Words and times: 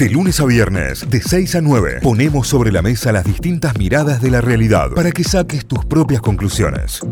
De 0.00 0.08
lunes 0.08 0.40
a 0.40 0.46
viernes, 0.46 1.10
de 1.10 1.20
6 1.20 1.56
a 1.56 1.60
9, 1.60 1.98
ponemos 2.02 2.48
sobre 2.48 2.72
la 2.72 2.80
mesa 2.80 3.12
las 3.12 3.22
distintas 3.22 3.76
miradas 3.76 4.22
de 4.22 4.30
la 4.30 4.40
realidad 4.40 4.92
para 4.96 5.12
que 5.12 5.22
saques 5.22 5.66
tus 5.66 5.84
propias 5.84 6.22
conclusiones. 6.22 7.02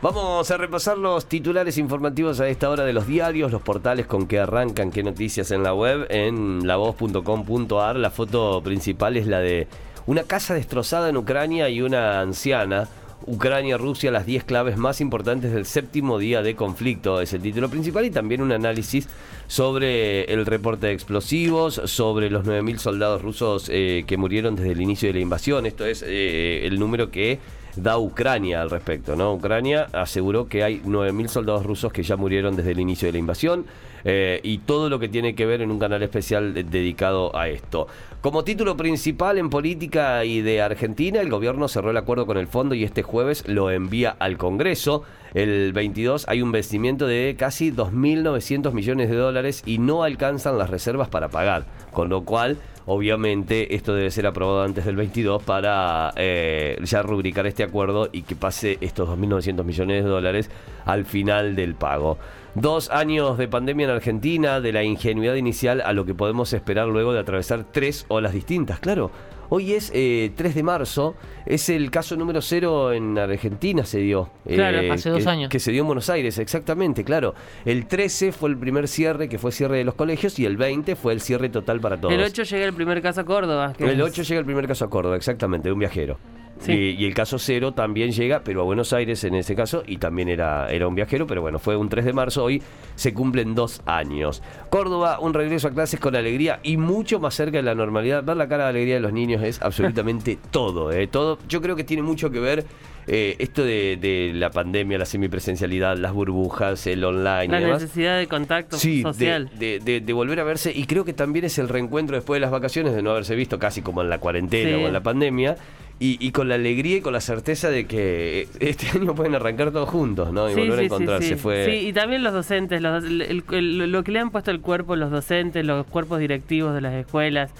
Vamos 0.00 0.50
a 0.50 0.56
repasar 0.56 0.96
los 0.96 1.28
titulares 1.28 1.76
informativos 1.76 2.40
a 2.40 2.48
esta 2.48 2.70
hora 2.70 2.84
de 2.84 2.94
los 2.94 3.06
diarios, 3.06 3.52
los 3.52 3.60
portales 3.60 4.06
con 4.06 4.26
que 4.26 4.38
arrancan, 4.38 4.90
qué 4.90 5.02
noticias 5.02 5.50
en 5.50 5.62
la 5.62 5.74
web, 5.74 6.06
en 6.08 6.66
lavoz.com.ar. 6.66 7.96
La 7.96 8.08
foto 8.08 8.62
principal 8.62 9.18
es 9.18 9.26
la 9.26 9.40
de 9.40 9.68
una 10.06 10.22
casa 10.22 10.54
destrozada 10.54 11.10
en 11.10 11.18
Ucrania 11.18 11.68
y 11.68 11.82
una 11.82 12.22
anciana 12.22 12.88
Ucrania-Rusia, 13.26 14.10
las 14.10 14.26
10 14.26 14.44
claves 14.44 14.76
más 14.76 15.00
importantes 15.00 15.52
del 15.52 15.66
séptimo 15.66 16.18
día 16.18 16.42
de 16.42 16.54
conflicto. 16.54 17.20
Es 17.20 17.32
el 17.32 17.42
título 17.42 17.68
principal 17.68 18.04
y 18.04 18.10
también 18.10 18.42
un 18.42 18.52
análisis 18.52 19.08
sobre 19.46 20.24
el 20.24 20.46
reporte 20.46 20.88
de 20.88 20.92
explosivos, 20.92 21.80
sobre 21.84 22.30
los 22.30 22.44
9.000 22.44 22.78
soldados 22.78 23.22
rusos 23.22 23.68
eh, 23.72 24.04
que 24.06 24.16
murieron 24.16 24.56
desde 24.56 24.72
el 24.72 24.80
inicio 24.80 25.08
de 25.08 25.14
la 25.14 25.20
invasión. 25.20 25.66
Esto 25.66 25.86
es 25.86 26.04
eh, 26.06 26.66
el 26.66 26.78
número 26.78 27.10
que 27.10 27.38
da 27.76 27.98
Ucrania 27.98 28.62
al 28.62 28.70
respecto. 28.70 29.16
¿no? 29.16 29.34
Ucrania 29.34 29.88
aseguró 29.92 30.48
que 30.48 30.62
hay 30.62 30.80
9.000 30.84 31.28
soldados 31.28 31.66
rusos 31.66 31.92
que 31.92 32.02
ya 32.02 32.16
murieron 32.16 32.56
desde 32.56 32.72
el 32.72 32.80
inicio 32.80 33.06
de 33.06 33.12
la 33.12 33.18
invasión 33.18 33.66
eh, 34.04 34.40
y 34.42 34.58
todo 34.58 34.88
lo 34.88 34.98
que 34.98 35.08
tiene 35.08 35.34
que 35.34 35.46
ver 35.46 35.62
en 35.62 35.70
un 35.70 35.78
canal 35.78 36.02
especial 36.02 36.54
dedicado 36.54 37.36
a 37.36 37.48
esto. 37.48 37.86
Como 38.20 38.42
título 38.42 38.76
principal 38.76 39.36
en 39.36 39.50
política 39.50 40.24
y 40.24 40.40
de 40.40 40.62
Argentina, 40.62 41.20
el 41.20 41.28
gobierno 41.28 41.68
cerró 41.68 41.90
el 41.90 41.96
acuerdo 41.96 42.24
con 42.24 42.38
el 42.38 42.46
fondo 42.46 42.74
y 42.74 42.82
este 42.82 43.02
jueves 43.02 43.46
lo 43.46 43.70
envía 43.70 44.16
al 44.18 44.38
Congreso. 44.38 45.02
El 45.34 45.72
22 45.74 46.26
hay 46.28 46.40
un 46.40 46.50
vencimiento 46.50 47.06
de 47.06 47.36
casi 47.38 47.70
2.900 47.70 48.72
millones 48.72 49.10
de 49.10 49.16
dólares 49.16 49.62
y 49.66 49.78
no 49.78 50.04
alcanzan 50.04 50.56
las 50.56 50.70
reservas 50.70 51.08
para 51.08 51.28
pagar, 51.28 51.66
con 51.92 52.08
lo 52.08 52.24
cual 52.24 52.56
Obviamente 52.86 53.74
esto 53.74 53.94
debe 53.94 54.10
ser 54.10 54.26
aprobado 54.26 54.62
antes 54.62 54.84
del 54.84 54.96
22 54.96 55.42
para 55.42 56.12
eh, 56.16 56.78
ya 56.82 57.02
rubricar 57.02 57.46
este 57.46 57.62
acuerdo 57.62 58.10
y 58.12 58.22
que 58.22 58.36
pase 58.36 58.76
estos 58.82 59.08
2.900 59.08 59.64
millones 59.64 60.04
de 60.04 60.10
dólares 60.10 60.50
al 60.84 61.06
final 61.06 61.56
del 61.56 61.74
pago. 61.74 62.18
Dos 62.54 62.90
años 62.90 63.38
de 63.38 63.48
pandemia 63.48 63.84
en 63.84 63.90
Argentina, 63.90 64.60
de 64.60 64.72
la 64.72 64.84
ingenuidad 64.84 65.34
inicial 65.34 65.80
a 65.80 65.92
lo 65.92 66.04
que 66.04 66.14
podemos 66.14 66.52
esperar 66.52 66.86
luego 66.86 67.12
de 67.12 67.20
atravesar 67.20 67.64
tres 67.64 68.04
olas 68.08 68.32
distintas. 68.32 68.78
Claro, 68.80 69.10
Hoy 69.48 69.72
es 69.72 69.88
3 69.88 69.94
eh, 69.94 70.32
de 70.36 70.62
marzo, 70.62 71.14
es 71.46 71.68
el 71.68 71.90
caso 71.90 72.16
número 72.16 72.40
cero 72.40 72.92
en 72.92 73.18
Argentina 73.18 73.84
se 73.84 73.98
dio. 73.98 74.30
Claro, 74.46 74.78
eh, 74.80 74.90
hace 74.90 75.10
dos 75.10 75.26
años. 75.26 75.50
Que 75.50 75.60
se 75.60 75.72
dio 75.72 75.82
en 75.82 75.86
Buenos 75.86 76.10
Aires, 76.10 76.38
exactamente, 76.38 77.04
claro. 77.04 77.34
El 77.64 77.86
13 77.86 78.32
fue 78.32 78.50
el 78.50 78.56
primer 78.56 78.88
cierre, 78.88 79.28
que 79.28 79.38
fue 79.38 79.52
cierre 79.52 79.78
de 79.78 79.84
los 79.84 79.94
colegios, 79.94 80.38
y 80.38 80.44
el 80.44 80.56
20 80.56 80.96
fue 80.96 81.12
el 81.12 81.20
cierre 81.20 81.48
total 81.48 81.80
para 81.80 82.00
todos. 82.00 82.14
El 82.14 82.22
8 82.22 82.42
llega 82.44 82.64
el 82.64 82.74
primer 82.74 83.02
caso 83.02 83.20
a 83.20 83.24
Córdoba. 83.24 83.72
el 83.78 84.00
8 84.00 84.22
llega 84.22 84.40
el 84.40 84.46
primer 84.46 84.66
caso 84.66 84.84
a 84.84 84.90
Córdoba, 84.90 85.16
exactamente, 85.16 85.68
de 85.68 85.72
un 85.72 85.78
viajero. 85.78 86.18
Y, 86.66 87.04
el 87.04 87.14
caso 87.14 87.38
cero 87.38 87.72
también 87.72 88.12
llega, 88.12 88.42
pero 88.42 88.62
a 88.62 88.64
Buenos 88.64 88.92
Aires 88.92 89.22
en 89.24 89.34
ese 89.34 89.54
caso, 89.54 89.82
y 89.86 89.98
también 89.98 90.28
era, 90.28 90.70
era 90.70 90.88
un 90.88 90.94
viajero, 90.94 91.26
pero 91.26 91.42
bueno, 91.42 91.58
fue 91.58 91.76
un 91.76 91.88
3 91.88 92.04
de 92.04 92.12
marzo, 92.12 92.44
hoy 92.44 92.62
se 92.94 93.12
cumplen 93.12 93.54
dos 93.54 93.82
años. 93.86 94.42
Córdoba, 94.70 95.18
un 95.20 95.34
regreso 95.34 95.68
a 95.68 95.70
clases 95.72 96.00
con 96.00 96.16
alegría 96.16 96.60
y 96.62 96.76
mucho 96.76 97.20
más 97.20 97.34
cerca 97.34 97.58
de 97.58 97.62
la 97.62 97.74
normalidad. 97.74 98.24
Ver 98.24 98.36
la 98.36 98.48
cara 98.48 98.64
de 98.64 98.70
alegría 98.70 98.94
de 98.94 99.00
los 99.00 99.12
niños 99.12 99.42
es 99.42 99.60
absolutamente 99.60 100.38
todo, 100.50 100.92
¿eh? 100.92 101.06
todo. 101.06 101.38
Yo 101.48 101.60
creo 101.60 101.76
que 101.76 101.84
tiene 101.84 102.02
mucho 102.02 102.30
que 102.30 102.40
ver 102.40 102.64
eh, 103.06 103.36
esto 103.38 103.64
de, 103.64 104.32
la 104.34 104.50
pandemia, 104.50 104.98
la 104.98 105.04
semipresencialidad, 105.04 105.96
las 105.96 106.12
burbujas, 106.12 106.86
el 106.86 107.04
online. 107.04 107.48
La 107.48 107.60
necesidad 107.60 108.18
de 108.18 108.26
contacto 108.26 108.78
social. 108.78 109.50
De, 109.58 109.80
de, 109.80 110.12
volver 110.12 110.40
a 110.40 110.44
verse. 110.44 110.72
Y 110.74 110.86
creo 110.86 111.04
que 111.04 111.12
también 111.12 111.44
es 111.44 111.58
el 111.58 111.68
reencuentro 111.68 112.16
después 112.16 112.36
de 112.36 112.40
las 112.40 112.50
vacaciones, 112.50 112.94
de 112.94 113.02
no 113.02 113.10
haberse 113.10 113.34
visto 113.34 113.58
casi 113.58 113.82
como 113.82 114.00
en 114.02 114.08
la 114.08 114.18
cuarentena 114.18 114.78
o 114.78 114.86
en 114.86 114.92
la 114.92 115.02
pandemia. 115.02 115.56
Y, 116.00 116.32
con 116.32 116.50
la 116.50 116.56
alegría 116.56 116.98
y 116.98 117.00
con 117.00 117.14
la 117.14 117.20
certeza 117.20 117.70
de 117.70 117.86
que 117.86 118.46
este 118.60 118.86
año 118.94 119.14
pueden 119.14 119.34
arrancar 119.34 119.70
todos 119.70 119.88
juntos, 119.88 120.32
¿no? 120.32 120.50
Y 120.50 120.54
volver 120.54 120.80
a 120.80 120.82
encontrarse. 120.82 121.36
Fue... 121.36 121.64
Sí, 121.64 121.88
y 121.88 121.92
también 121.94 122.22
los 122.22 122.34
docentes, 122.34 122.82
lo 122.82 124.04
que 124.04 124.12
le 124.12 124.18
han 124.18 124.30
puesto 124.30 124.50
el 124.50 124.60
cuerpo 124.60 124.96
los 124.96 125.10
docentes, 125.10 125.64
los 125.64 125.86
cuerpos 125.86 126.18
directivos 126.18 126.74
de 126.74 126.80
las 126.82 126.94
escuelas, 126.94 127.52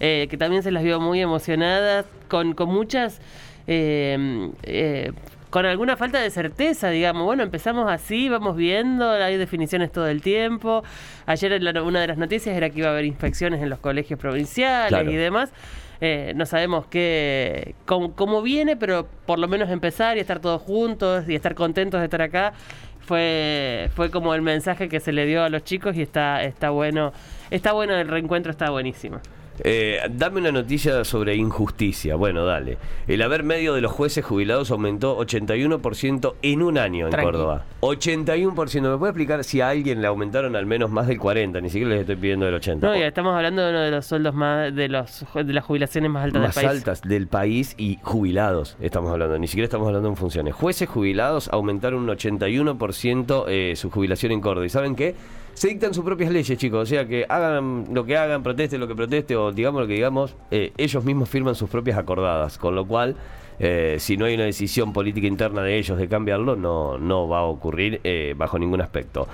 eh, 0.00 0.26
que 0.28 0.36
también 0.36 0.62
se 0.62 0.72
las 0.72 0.82
vio 0.82 1.00
muy 1.00 1.20
emocionadas, 1.20 2.04
con, 2.28 2.54
con 2.54 2.68
muchas... 2.68 3.20
Eh, 3.68 4.50
eh, 4.62 5.12
con 5.56 5.64
alguna 5.64 5.96
falta 5.96 6.20
de 6.20 6.28
certeza, 6.28 6.90
digamos. 6.90 7.24
Bueno, 7.24 7.42
empezamos 7.42 7.90
así, 7.90 8.28
vamos 8.28 8.56
viendo, 8.56 9.08
hay 9.10 9.38
definiciones 9.38 9.90
todo 9.90 10.06
el 10.06 10.20
tiempo. 10.20 10.84
Ayer 11.24 11.58
una 11.82 12.02
de 12.02 12.08
las 12.08 12.18
noticias 12.18 12.54
era 12.54 12.68
que 12.68 12.80
iba 12.80 12.88
a 12.88 12.90
haber 12.90 13.06
inspecciones 13.06 13.62
en 13.62 13.70
los 13.70 13.78
colegios 13.78 14.20
provinciales 14.20 15.08
y 15.08 15.16
demás. 15.16 15.54
Eh, 16.02 16.34
no 16.36 16.44
sabemos 16.44 16.84
qué, 16.88 17.74
cómo, 17.86 18.42
viene, 18.42 18.76
pero 18.76 19.08
por 19.24 19.38
lo 19.38 19.48
menos 19.48 19.70
empezar 19.70 20.18
y 20.18 20.20
estar 20.20 20.40
todos 20.40 20.60
juntos 20.60 21.26
y 21.26 21.34
estar 21.34 21.54
contentos 21.54 22.00
de 22.00 22.04
estar 22.04 22.20
acá 22.20 22.52
fue, 23.00 23.88
fue 23.94 24.10
como 24.10 24.34
el 24.34 24.42
mensaje 24.42 24.90
que 24.90 25.00
se 25.00 25.10
le 25.10 25.24
dio 25.24 25.42
a 25.42 25.48
los 25.48 25.64
chicos 25.64 25.96
y 25.96 26.02
está, 26.02 26.42
está 26.42 26.68
bueno, 26.68 27.14
está 27.50 27.72
bueno 27.72 27.94
el 27.94 28.08
reencuentro, 28.08 28.52
está 28.52 28.68
buenísimo. 28.68 29.22
Eh, 29.64 30.00
dame 30.10 30.40
una 30.40 30.52
noticia 30.52 31.04
sobre 31.04 31.34
injusticia. 31.34 32.16
Bueno, 32.16 32.44
dale. 32.44 32.78
El 33.06 33.22
haber 33.22 33.42
medio 33.42 33.74
de 33.74 33.80
los 33.80 33.92
jueces 33.92 34.24
jubilados 34.24 34.70
aumentó 34.70 35.18
81% 35.18 36.34
en 36.42 36.62
un 36.62 36.78
año 36.78 37.08
en 37.08 37.12
Córdoba. 37.12 37.64
81%. 37.80 38.90
¿Me 38.90 38.98
puede 38.98 39.10
explicar 39.10 39.44
si 39.44 39.60
a 39.60 39.68
alguien 39.70 40.00
le 40.00 40.08
aumentaron 40.08 40.56
al 40.56 40.66
menos 40.66 40.90
más 40.90 41.06
del 41.06 41.18
40? 41.18 41.60
Ni 41.60 41.70
siquiera 41.70 41.90
les 41.90 42.00
estoy 42.00 42.16
pidiendo 42.16 42.46
del 42.46 42.54
80. 42.54 42.86
No, 42.86 42.96
ya 42.96 43.06
estamos 43.06 43.34
hablando 43.34 43.62
de 43.62 43.70
uno 43.70 43.80
de 43.80 43.90
los 43.90 44.06
sueldos 44.06 44.34
más, 44.34 44.74
de, 44.74 44.88
los, 44.88 45.24
de 45.34 45.52
las 45.52 45.64
jubilaciones 45.64 46.10
más 46.10 46.24
altas 46.24 46.42
del 46.42 46.52
país. 46.52 46.66
Más 46.66 46.76
altas 46.76 47.02
del 47.02 47.26
país 47.26 47.74
y 47.78 47.98
jubilados 48.02 48.76
estamos 48.80 49.10
hablando. 49.10 49.38
Ni 49.38 49.46
siquiera 49.46 49.64
estamos 49.64 49.86
hablando 49.86 50.08
en 50.08 50.16
funciones. 50.16 50.54
Jueces 50.54 50.88
jubilados 50.88 51.48
aumentaron 51.48 52.00
un 52.00 52.08
81% 52.08 53.44
eh, 53.48 53.74
su 53.76 53.90
jubilación 53.90 54.32
en 54.32 54.40
Córdoba. 54.40 54.66
¿Y 54.66 54.70
saben 54.70 54.94
qué? 54.94 55.14
Se 55.56 55.68
dictan 55.68 55.94
sus 55.94 56.04
propias 56.04 56.30
leyes, 56.30 56.58
chicos. 56.58 56.82
O 56.82 56.86
sea, 56.86 57.08
que 57.08 57.24
hagan 57.26 57.86
lo 57.90 58.04
que 58.04 58.14
hagan, 58.16 58.42
protesten 58.42 58.78
lo 58.78 58.86
que 58.86 58.94
proteste 58.94 59.36
o 59.36 59.52
digamos 59.52 59.80
lo 59.80 59.88
que 59.88 59.94
digamos, 59.94 60.36
eh, 60.50 60.72
ellos 60.76 61.02
mismos 61.02 61.30
firman 61.30 61.54
sus 61.54 61.70
propias 61.70 61.96
acordadas. 61.96 62.58
Con 62.58 62.74
lo 62.74 62.86
cual, 62.86 63.16
eh, 63.58 63.96
si 63.98 64.18
no 64.18 64.26
hay 64.26 64.34
una 64.34 64.44
decisión 64.44 64.92
política 64.92 65.26
interna 65.26 65.62
de 65.62 65.78
ellos 65.78 65.96
de 65.96 66.08
cambiarlo, 66.08 66.56
no, 66.56 66.98
no 66.98 67.26
va 67.26 67.38
a 67.38 67.44
ocurrir 67.44 68.02
eh, 68.04 68.34
bajo 68.36 68.58
ningún 68.58 68.82
aspecto. 68.82 69.28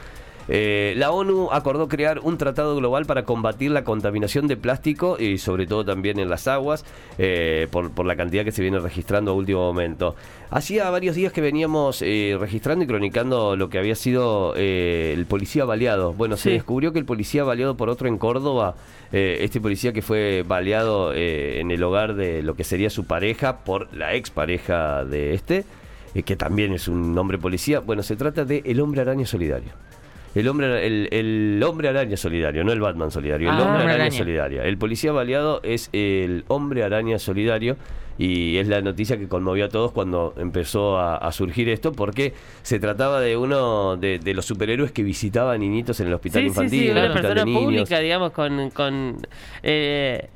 Eh, 0.49 0.95
la 0.97 1.13
ONU 1.13 1.49
acordó 1.53 1.89
crear 1.89 2.19
un 2.21 2.37
tratado 2.37 2.77
global 2.77 3.07
para 3.07 3.25
combatir 3.25 3.71
la 3.71 3.85
contaminación 3.85 4.49
de 4.49 4.57
plástico 4.57 5.17
y 5.19 5.39
sobre 5.39 5.67
todo 5.67 5.85
también 5.85 6.19
en 6.19 6.29
las 6.29 6.49
aguas 6.49 6.85
eh, 7.19 7.69
por, 7.71 8.05
la 8.05 8.17
cantidad 8.17 8.45
que 8.45 8.53
se 8.53 8.63
viene 8.63 8.79
registrando 8.79 9.31
a 9.31 9.35
último 9.35 9.61
momento. 9.61 10.17
Hacía 10.51 10.91
varios 10.91 11.15
días 11.15 11.33
que 11.33 11.41
veníamos 11.41 12.03
eh, 12.03 12.37
registrando 12.39 12.85
y 12.85 12.89
cronicando 12.89 13.57
lo 13.57 13.71
que 13.71 13.79
había 13.79 13.95
sido 13.95 14.55
el 14.57 15.25
policía 15.27 15.65
baleado. 15.65 16.13
Bueno, 16.13 16.37
se 16.37 16.51
descubrió 16.51 16.93
que 16.93 16.99
el 16.99 17.05
policía 17.05 17.45
baleado 17.45 17.77
por 17.77 17.89
otro 17.89 18.09
en 18.09 18.19
Córdoba, 18.19 18.75
este 19.13 19.61
policía 19.61 19.93
que 19.93 20.03
fue 20.03 20.43
baleado 20.47 21.15
en 21.15 21.71
el 21.71 21.83
hogar 21.83 22.15
de 22.15 22.43
lo 22.43 22.55
que 22.55 22.65
sería 22.65 22.91
su 22.91 23.05
pareja 23.05 23.59
por 23.65 23.93
la 23.95 24.15
expareja 24.15 25.05
de 25.05 25.35
este, 25.35 25.65
que 26.25 26.37
también 26.37 26.73
es 26.73 26.89
un 26.89 27.17
hombre 27.17 27.39
policía. 27.39 27.81
Bueno, 27.81 28.03
se 28.03 28.17
trata 28.17 28.45
de 28.45 28.63
el 28.65 28.81
hombre 28.81 29.01
araña 29.03 29.27
solidario. 29.27 29.73
El 30.35 30.49
hombre, 30.49 30.87
el, 30.87 31.63
hombre 31.67 31.89
araña 31.89 32.17
solidario, 32.17 32.65
no 32.65 32.73
el 32.73 32.81
Batman 32.81 33.11
solidario, 33.11 33.51
el 33.51 33.57
ah, 33.57 33.63
hombre, 33.63 33.93
araña, 33.93 34.11
solidario. 34.11 34.63
El 34.63 34.79
policía 34.79 35.13
baleado 35.13 35.61
es 35.63 35.91
el 35.93 36.45
hombre 36.49 36.85
araña 36.85 37.19
solidario 37.19 37.77
y 38.19 38.57
es 38.57 38.69
la 38.69 38.81
noticia 38.81 39.19
que 39.19 39.29
conmovió 39.29 39.67
a 39.67 39.69
todos 39.69 39.93
cuando 39.93 40.35
empezó 40.39 40.99
a, 40.99 41.31
surgir 41.33 41.69
esto, 41.69 41.93
porque 41.93 42.35
se 42.63 42.79
trataba 42.79 43.21
de 43.21 43.37
uno 43.37 43.97
de, 43.97 44.21
los 44.35 44.45
superhéroes 44.45 44.93
que 44.93 45.03
visitaba 45.03 45.57
niñitos 45.59 46.01
en 46.01 46.09
el 46.09 46.15
hospital 46.15 46.45
infantil. 46.45 46.81
Sí, 46.81 46.87
sí, 46.87 46.91
una 46.91 47.13
persona 47.13 47.45
pública, 47.45 47.99
digamos, 47.99 48.33
con... 48.33 48.71
con 48.71 49.17
eh, 49.63 50.29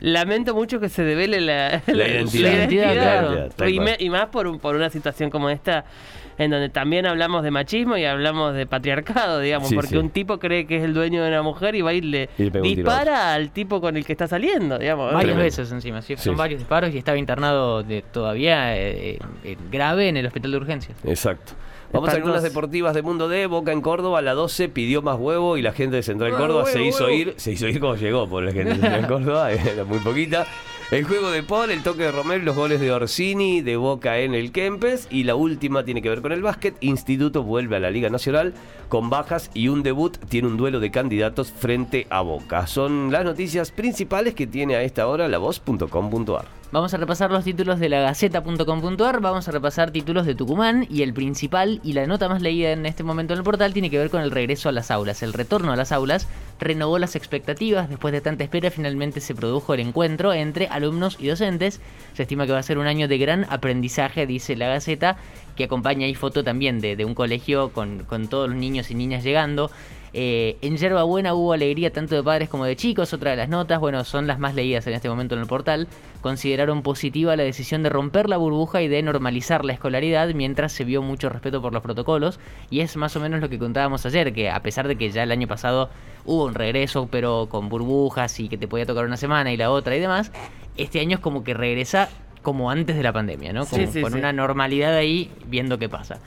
lamento 0.00 0.54
mucho 0.54 0.80
que 0.80 0.88
se 0.88 1.02
devele 1.02 1.40
la, 1.40 1.82
identidad, 1.86 3.50
y, 3.98 4.10
más 4.10 4.26
por, 4.26 4.58
por 4.60 4.76
una 4.76 4.90
situación 4.90 5.30
como 5.30 5.50
esta 5.50 5.84
en 6.38 6.50
donde 6.50 6.68
también 6.68 7.06
hablamos 7.06 7.42
de 7.42 7.50
machismo 7.50 7.96
y 7.96 8.04
hablamos 8.04 8.54
de 8.54 8.66
patriarcado, 8.66 9.40
digamos, 9.40 9.72
porque 9.72 9.98
un 9.98 10.10
tipo 10.10 10.38
cree 10.38 10.66
que 10.66 10.76
es 10.76 10.84
el 10.84 10.92
dueño 10.92 11.22
de 11.22 11.28
una 11.28 11.42
mujer 11.42 11.74
y 11.74 11.82
va 11.82 11.94
y 11.94 12.02
le, 12.02 12.28
dispara 12.36 13.34
al 13.34 13.50
tipo 13.50 13.80
con 13.80 13.96
el 13.96 14.04
que 14.04 14.12
está 14.12 14.28
saliendo, 14.28 14.78
digamos. 14.78 15.12
Varias 15.12 15.36
veces 15.36 15.72
encima, 15.72 16.02
¿sí? 16.02 16.16
son 16.16 16.36
varios 16.36 16.60
disparos 16.60 16.94
y 16.94 16.98
estaba 16.98 17.16
internado 17.16 17.82
de, 17.82 18.02
todavía 18.02 18.76
eh, 18.76 19.18
eh, 19.44 19.56
grave 19.70 20.08
en 20.08 20.18
el 20.18 20.26
hospital 20.26 20.50
de 20.50 20.56
urgencias. 20.56 20.98
Exacto. 21.04 21.54
Vamos 21.96 22.10
a 22.10 22.16
algunas 22.16 22.42
deportivas 22.42 22.94
de 22.94 23.02
Mundo 23.02 23.28
de 23.28 23.46
Boca 23.46 23.72
en 23.72 23.80
Córdoba, 23.80 24.18
a 24.18 24.22
la 24.22 24.34
12 24.34 24.68
pidió 24.68 25.02
más 25.02 25.18
huevo 25.18 25.56
y 25.56 25.62
la 25.62 25.72
gente 25.72 25.96
de 25.96 26.02
Central 26.02 26.32
Córdoba 26.36 26.66
se 26.66 26.82
hizo 26.82 27.10
ir, 27.10 27.34
se 27.36 27.52
hizo 27.52 27.66
ir 27.68 27.80
como 27.80 27.96
llegó 27.96 28.28
por 28.28 28.42
la 28.42 28.52
gente 28.52 28.74
de 28.74 28.80
Central 28.80 29.06
Córdoba, 29.06 29.52
era 29.52 29.84
muy 29.84 29.98
poquita. 30.00 30.46
El 30.92 31.02
juego 31.02 31.32
de 31.32 31.42
Paul, 31.42 31.72
el 31.72 31.82
toque 31.82 32.04
de 32.04 32.12
Romero, 32.12 32.44
los 32.44 32.54
goles 32.54 32.78
de 32.78 32.92
Orsini, 32.92 33.60
de 33.60 33.76
Boca 33.76 34.18
en 34.18 34.34
el 34.34 34.52
Kempes. 34.52 35.08
Y 35.10 35.24
la 35.24 35.34
última 35.34 35.84
tiene 35.84 36.00
que 36.00 36.08
ver 36.08 36.22
con 36.22 36.30
el 36.30 36.42
básquet. 36.42 36.76
Instituto 36.80 37.42
vuelve 37.42 37.74
a 37.74 37.80
la 37.80 37.90
Liga 37.90 38.08
Nacional 38.08 38.54
con 38.88 39.10
bajas 39.10 39.50
y 39.52 39.66
un 39.66 39.82
debut. 39.82 40.16
Tiene 40.28 40.46
un 40.46 40.56
duelo 40.56 40.78
de 40.78 40.92
candidatos 40.92 41.50
frente 41.50 42.06
a 42.08 42.20
Boca. 42.20 42.68
Son 42.68 43.10
las 43.10 43.24
noticias 43.24 43.72
principales 43.72 44.36
que 44.36 44.46
tiene 44.46 44.76
a 44.76 44.82
esta 44.82 45.08
hora 45.08 45.26
la 45.26 45.38
voz.com.ar. 45.38 46.44
Vamos 46.72 46.92
a 46.92 46.96
repasar 46.96 47.30
los 47.30 47.44
títulos 47.44 47.78
de 47.78 47.88
la 47.88 48.00
Gaceta.com.ar, 48.00 49.20
vamos 49.20 49.46
a 49.46 49.52
repasar 49.52 49.92
títulos 49.92 50.26
de 50.26 50.34
Tucumán 50.34 50.84
y 50.90 51.02
el 51.02 51.14
principal 51.14 51.80
y 51.84 51.92
la 51.92 52.08
nota 52.08 52.28
más 52.28 52.42
leída 52.42 52.72
en 52.72 52.86
este 52.86 53.04
momento 53.04 53.34
en 53.34 53.38
el 53.38 53.44
portal 53.44 53.72
tiene 53.72 53.88
que 53.88 53.98
ver 53.98 54.10
con 54.10 54.20
el 54.20 54.32
regreso 54.32 54.68
a 54.68 54.72
las 54.72 54.90
aulas. 54.90 55.22
El 55.22 55.32
retorno 55.32 55.72
a 55.72 55.76
las 55.76 55.92
aulas 55.92 56.26
renovó 56.58 56.98
las 56.98 57.14
expectativas, 57.14 57.88
después 57.88 58.10
de 58.10 58.20
tanta 58.20 58.42
espera 58.42 58.72
finalmente 58.72 59.20
se 59.20 59.36
produjo 59.36 59.74
el 59.74 59.80
encuentro 59.80 60.32
entre 60.32 60.66
alumnos 60.66 61.16
y 61.20 61.28
docentes. 61.28 61.80
Se 62.14 62.24
estima 62.24 62.46
que 62.46 62.52
va 62.52 62.58
a 62.58 62.64
ser 62.64 62.78
un 62.78 62.88
año 62.88 63.06
de 63.06 63.18
gran 63.18 63.46
aprendizaje, 63.48 64.26
dice 64.26 64.56
la 64.56 64.66
Gaceta, 64.66 65.18
que 65.54 65.64
acompaña 65.64 66.06
ahí 66.06 66.16
foto 66.16 66.42
también 66.42 66.80
de, 66.80 67.04
un 67.04 67.14
colegio 67.14 67.70
con, 67.70 68.00
con 68.00 68.26
todos 68.26 68.48
los 68.48 68.58
niños 68.58 68.90
y 68.90 68.96
niñas 68.96 69.22
llegando. 69.22 69.70
Eh, 70.12 70.56
en 70.62 70.76
Yerba 70.76 71.02
Buena 71.02 71.34
hubo 71.34 71.52
alegría 71.52 71.92
tanto 71.92 72.14
de 72.14 72.22
padres 72.22 72.48
como 72.48 72.64
de 72.64 72.76
chicos. 72.76 73.12
Otra 73.12 73.32
de 73.32 73.36
las 73.36 73.48
notas, 73.48 73.80
bueno, 73.80 74.04
son 74.04 74.26
las 74.26 74.38
más 74.38 74.54
leídas 74.54 74.86
en 74.86 74.94
este 74.94 75.08
momento 75.08 75.34
en 75.34 75.42
el 75.42 75.46
portal. 75.46 75.88
Consideraron 76.20 76.82
positiva 76.82 77.36
la 77.36 77.42
decisión 77.42 77.82
de 77.82 77.88
romper 77.88 78.28
la 78.28 78.36
burbuja 78.36 78.82
y 78.82 78.88
de 78.88 79.02
normalizar 79.02 79.64
la 79.64 79.72
escolaridad 79.72 80.28
mientras 80.34 80.72
se 80.72 80.84
vio 80.84 81.02
mucho 81.02 81.28
respeto 81.28 81.60
por 81.60 81.72
los 81.72 81.82
protocolos. 81.82 82.40
Y 82.70 82.80
es 82.80 82.96
más 82.96 83.16
o 83.16 83.20
menos 83.20 83.40
lo 83.40 83.48
que 83.48 83.58
contábamos 83.58 84.06
ayer, 84.06 84.32
que 84.32 84.50
a 84.50 84.60
pesar 84.62 84.88
de 84.88 84.96
que 84.96 85.10
ya 85.10 85.22
el 85.22 85.32
año 85.32 85.46
pasado 85.46 85.90
hubo 86.24 86.44
un 86.44 86.54
regreso, 86.54 87.08
pero 87.10 87.48
con 87.50 87.68
burbujas 87.68 88.40
y 88.40 88.48
que 88.48 88.58
te 88.58 88.68
podía 88.68 88.86
tocar 88.86 89.04
una 89.04 89.16
semana 89.16 89.52
y 89.52 89.56
la 89.56 89.70
otra 89.70 89.96
y 89.96 90.00
demás, 90.00 90.32
este 90.76 91.00
año 91.00 91.16
es 91.16 91.20
como 91.20 91.44
que 91.44 91.54
regresa 91.54 92.08
como 92.42 92.70
antes 92.70 92.96
de 92.96 93.02
la 93.02 93.12
pandemia, 93.12 93.52
¿no? 93.52 93.66
con 93.66 94.14
una 94.14 94.32
normalidad 94.32 94.94
ahí 94.94 95.32
viendo 95.46 95.78
qué 95.78 95.88
pasa. 95.88 96.20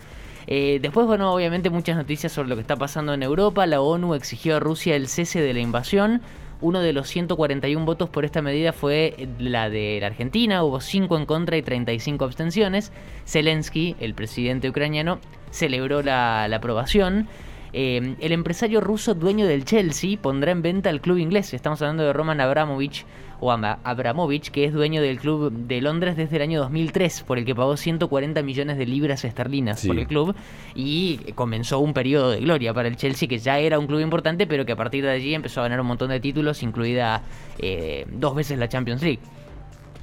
Eh, 0.51 0.79
después, 0.81 1.05
bueno, 1.05 1.31
obviamente 1.31 1.69
muchas 1.69 1.95
noticias 1.95 2.31
sobre 2.31 2.49
lo 2.49 2.55
que 2.55 2.61
está 2.61 2.75
pasando 2.75 3.13
en 3.13 3.21
Europa. 3.21 3.67
La 3.67 3.81
ONU 3.81 4.15
exigió 4.15 4.55
a 4.55 4.59
Rusia 4.59 4.95
el 4.95 5.07
cese 5.07 5.41
de 5.41 5.53
la 5.53 5.59
invasión. 5.59 6.21
Uno 6.59 6.79
de 6.79 6.91
los 6.91 7.07
141 7.07 7.85
votos 7.85 8.09
por 8.09 8.25
esta 8.25 8.41
medida 8.41 8.73
fue 8.73 9.29
la 9.37 9.69
de 9.69 9.99
la 10.01 10.07
Argentina, 10.07 10.63
hubo 10.63 10.81
5 10.81 11.17
en 11.17 11.27
contra 11.27 11.55
y 11.55 11.61
35 11.61 12.25
abstenciones. 12.25 12.91
Zelensky, 13.27 13.95
el 13.99 14.15
presidente 14.15 14.67
ucraniano, 14.67 15.19
celebró 15.51 16.01
la, 16.01 16.47
la 16.47 16.55
aprobación. 16.55 17.27
Eh, 17.73 18.15
el 18.19 18.31
empresario 18.31 18.81
ruso 18.81 19.13
dueño 19.13 19.45
del 19.45 19.65
Chelsea 19.65 20.17
pondrá 20.21 20.51
en 20.51 20.61
venta 20.61 20.89
el 20.89 21.01
club 21.01 21.17
inglés. 21.17 21.53
Estamos 21.53 21.81
hablando 21.81 22.03
de 22.03 22.13
Roman 22.13 22.41
Abramovich 22.41 23.05
o 23.41 23.51
Abramovich, 23.51 24.49
que 24.49 24.65
es 24.65 24.73
dueño 24.73 25.01
del 25.01 25.19
club 25.19 25.51
de 25.51 25.81
Londres 25.81 26.17
desde 26.17 26.35
el 26.37 26.41
año 26.41 26.59
2003, 26.59 27.23
por 27.23 27.37
el 27.37 27.45
que 27.45 27.55
pagó 27.55 27.77
140 27.77 28.41
millones 28.43 28.77
de 28.77 28.85
libras 28.85 29.23
esterlinas 29.23 29.85
por 29.85 29.97
el 29.97 30.07
club 30.07 30.35
y 30.75 31.19
comenzó 31.35 31.79
un 31.79 31.93
periodo 31.93 32.31
de 32.31 32.39
gloria 32.41 32.73
para 32.73 32.87
el 32.87 32.97
Chelsea, 32.97 33.29
que 33.29 33.39
ya 33.39 33.59
era 33.59 33.79
un 33.79 33.87
club 33.87 34.01
importante, 34.01 34.45
pero 34.45 34.65
que 34.65 34.73
a 34.73 34.75
partir 34.75 35.03
de 35.05 35.11
allí 35.11 35.33
empezó 35.33 35.61
a 35.61 35.63
ganar 35.63 35.79
un 35.79 35.87
montón 35.87 36.09
de 36.09 36.19
títulos, 36.19 36.63
incluida 36.63 37.23
eh, 37.59 38.05
dos 38.11 38.35
veces 38.35 38.59
la 38.59 38.67
Champions 38.67 39.01
League. 39.01 39.19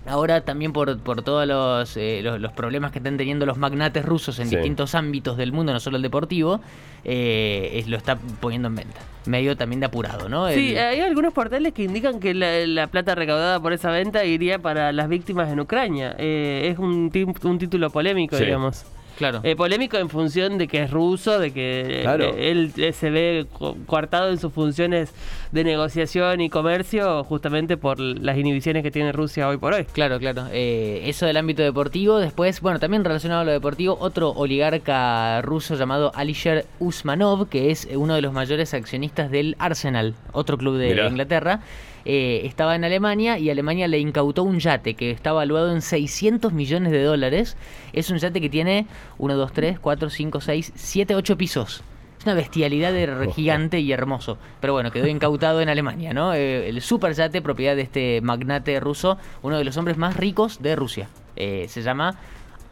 Ahora 0.07 0.43
también 0.43 0.73
por, 0.73 0.99
por 1.01 1.23
todos 1.23 1.97
eh, 1.97 2.21
los, 2.23 2.41
los, 2.41 2.53
problemas 2.53 2.93
que 2.93 2.99
están 2.99 3.17
teniendo 3.17 3.45
los 3.45 3.59
magnates 3.59 4.05
rusos 4.05 4.39
en 4.39 4.49
distintos 4.49 4.95
ámbitos 4.95 5.37
del 5.37 5.53
mundo, 5.53 5.73
no 5.73 5.81
solo 5.81 5.97
el 5.97 6.03
deportivo, 6.03 6.61
eh, 7.05 7.85
lo 7.89 7.97
está 7.97 8.17
poniendo 8.17 8.69
en 8.69 8.77
venta. 8.77 9.01
Medio 9.27 9.57
también 9.57 9.81
de 9.81 9.87
apurado, 9.87 10.29
¿no? 10.29 10.49
Sí, 10.49 10.77
hay 10.77 11.01
algunos 11.01 11.33
portales 11.33 11.73
que 11.73 11.83
indican 11.83 12.21
que 12.21 12.35
la, 12.35 12.87
plata 12.87 13.15
recaudada 13.17 13.61
por 13.61 13.73
esa 13.73 13.91
venta 13.91 14.25
iría 14.25 14.61
para 14.61 14.93
las 14.93 15.09
víctimas 15.09 15.51
en 15.51 15.59
Ucrania. 15.59 16.15
Eh, 16.19 16.69
es 16.71 16.79
un, 16.79 17.11
un 17.43 17.59
título 17.59 17.91
polémico, 17.91 18.37
digamos. 18.37 18.87
Claro. 19.17 19.41
Eh, 19.43 19.57
polémico 19.57 19.97
en 19.97 20.11
función 20.11 20.59
de 20.59 20.69
que 20.69 20.83
es 20.83 20.91
ruso, 20.91 21.39
de 21.39 21.53
que 21.53 22.05
eh, 22.05 22.51
él 22.51 22.73
eh, 22.77 22.93
se 22.93 23.11
ve 23.11 23.47
coartado 23.87 24.31
en 24.31 24.39
sus 24.39 24.53
funciones 24.53 25.13
de 25.53 25.65
negociación 25.65 26.41
y 26.41 26.51
comercio 26.51 27.25
justamente 27.25 27.77
por 27.77 27.99
las 27.99 28.37
inhibiciones 28.37 28.83
que 28.83 28.91
tiene 28.91 29.13
Rusia 29.13 29.49
hoy 29.49 29.57
por 29.57 29.73
hoy. 29.73 29.85
Claro, 29.85 30.19
claro. 30.19 30.47
eso 30.53 31.27
del 31.27 31.37
ámbito 31.37 31.63
deportivo. 31.63 32.19
Después, 32.19 32.61
bueno, 32.61 32.79
también 32.79 33.05
relacionado 33.05 33.41
a 33.41 33.45
lo 33.45 33.53
deportivo, 33.53 33.97
otro 34.01 34.31
oligarca 34.31 35.41
ruso 35.43 35.77
llamado 35.77 36.13
Alisher 36.15 36.67
Usmanov, 36.79 37.49
que 37.49 37.71
es 37.71 37.89
uno 37.95 38.15
de 38.15 38.23
los 38.23 38.33
mayores 38.33 38.75
accionistas 38.75 39.31
del 39.31 39.57
Arsenal, 39.59 40.15
otro 40.33 40.59
club 40.59 40.77
de 40.77 41.07
Inglaterra. 41.07 41.61
Eh, 42.09 42.47
estaba 42.47 42.77
en 42.77 42.85
Alemania 42.85 43.37
y 43.37 43.51
Alemania 43.51 43.89
le 43.89 43.99
incautó 43.99 44.45
un 44.45 44.61
yate 44.61 44.95
que 44.95 45.11
está 45.11 45.33
valuado 45.33 45.73
en 45.73 45.83
600 45.83 46.53
millones 46.53 46.93
de 46.93 47.03
dólares. 47.03 47.57
Es 47.93 48.11
un 48.11 48.19
yate 48.19 48.41
que 48.41 48.49
tiene 48.49 48.87
1, 49.19 49.35
2, 49.35 49.53
3, 49.53 49.81
4, 49.81 50.11
5, 50.11 50.41
6, 50.41 50.73
7, 50.77 51.15
8 51.17 51.37
pisos. 51.37 51.83
Es 52.21 52.25
una 52.25 52.35
bestialidad 52.35 52.93
de 52.93 53.33
gigante 53.35 53.81
y 53.81 53.91
hermoso. 53.91 54.39
Pero 54.61 54.73
bueno, 54.73 54.93
quedó 54.93 55.09
incautado 55.09 55.61
en 55.61 55.69
Alemania, 55.69 56.15
¿no? 56.15 56.33
Eh, 56.33 56.69
el 56.69 56.81
super 56.81 57.13
yate, 57.13 57.43
propiedad 57.43 57.75
de 57.75 57.83
este 57.83 58.21
magnate 58.21 58.79
ruso, 58.79 59.19
uno 59.43 59.59
de 59.59 59.65
los 59.65 59.77
hombres 59.77 59.97
más 59.97 60.17
ricos 60.17 60.63
de 60.63 60.77
Rusia. 60.77 61.09
Eh, 61.35 61.67
se 61.69 61.83
llama 61.83 62.15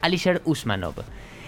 Alisher 0.01 0.43
Usmanov. 0.45 0.95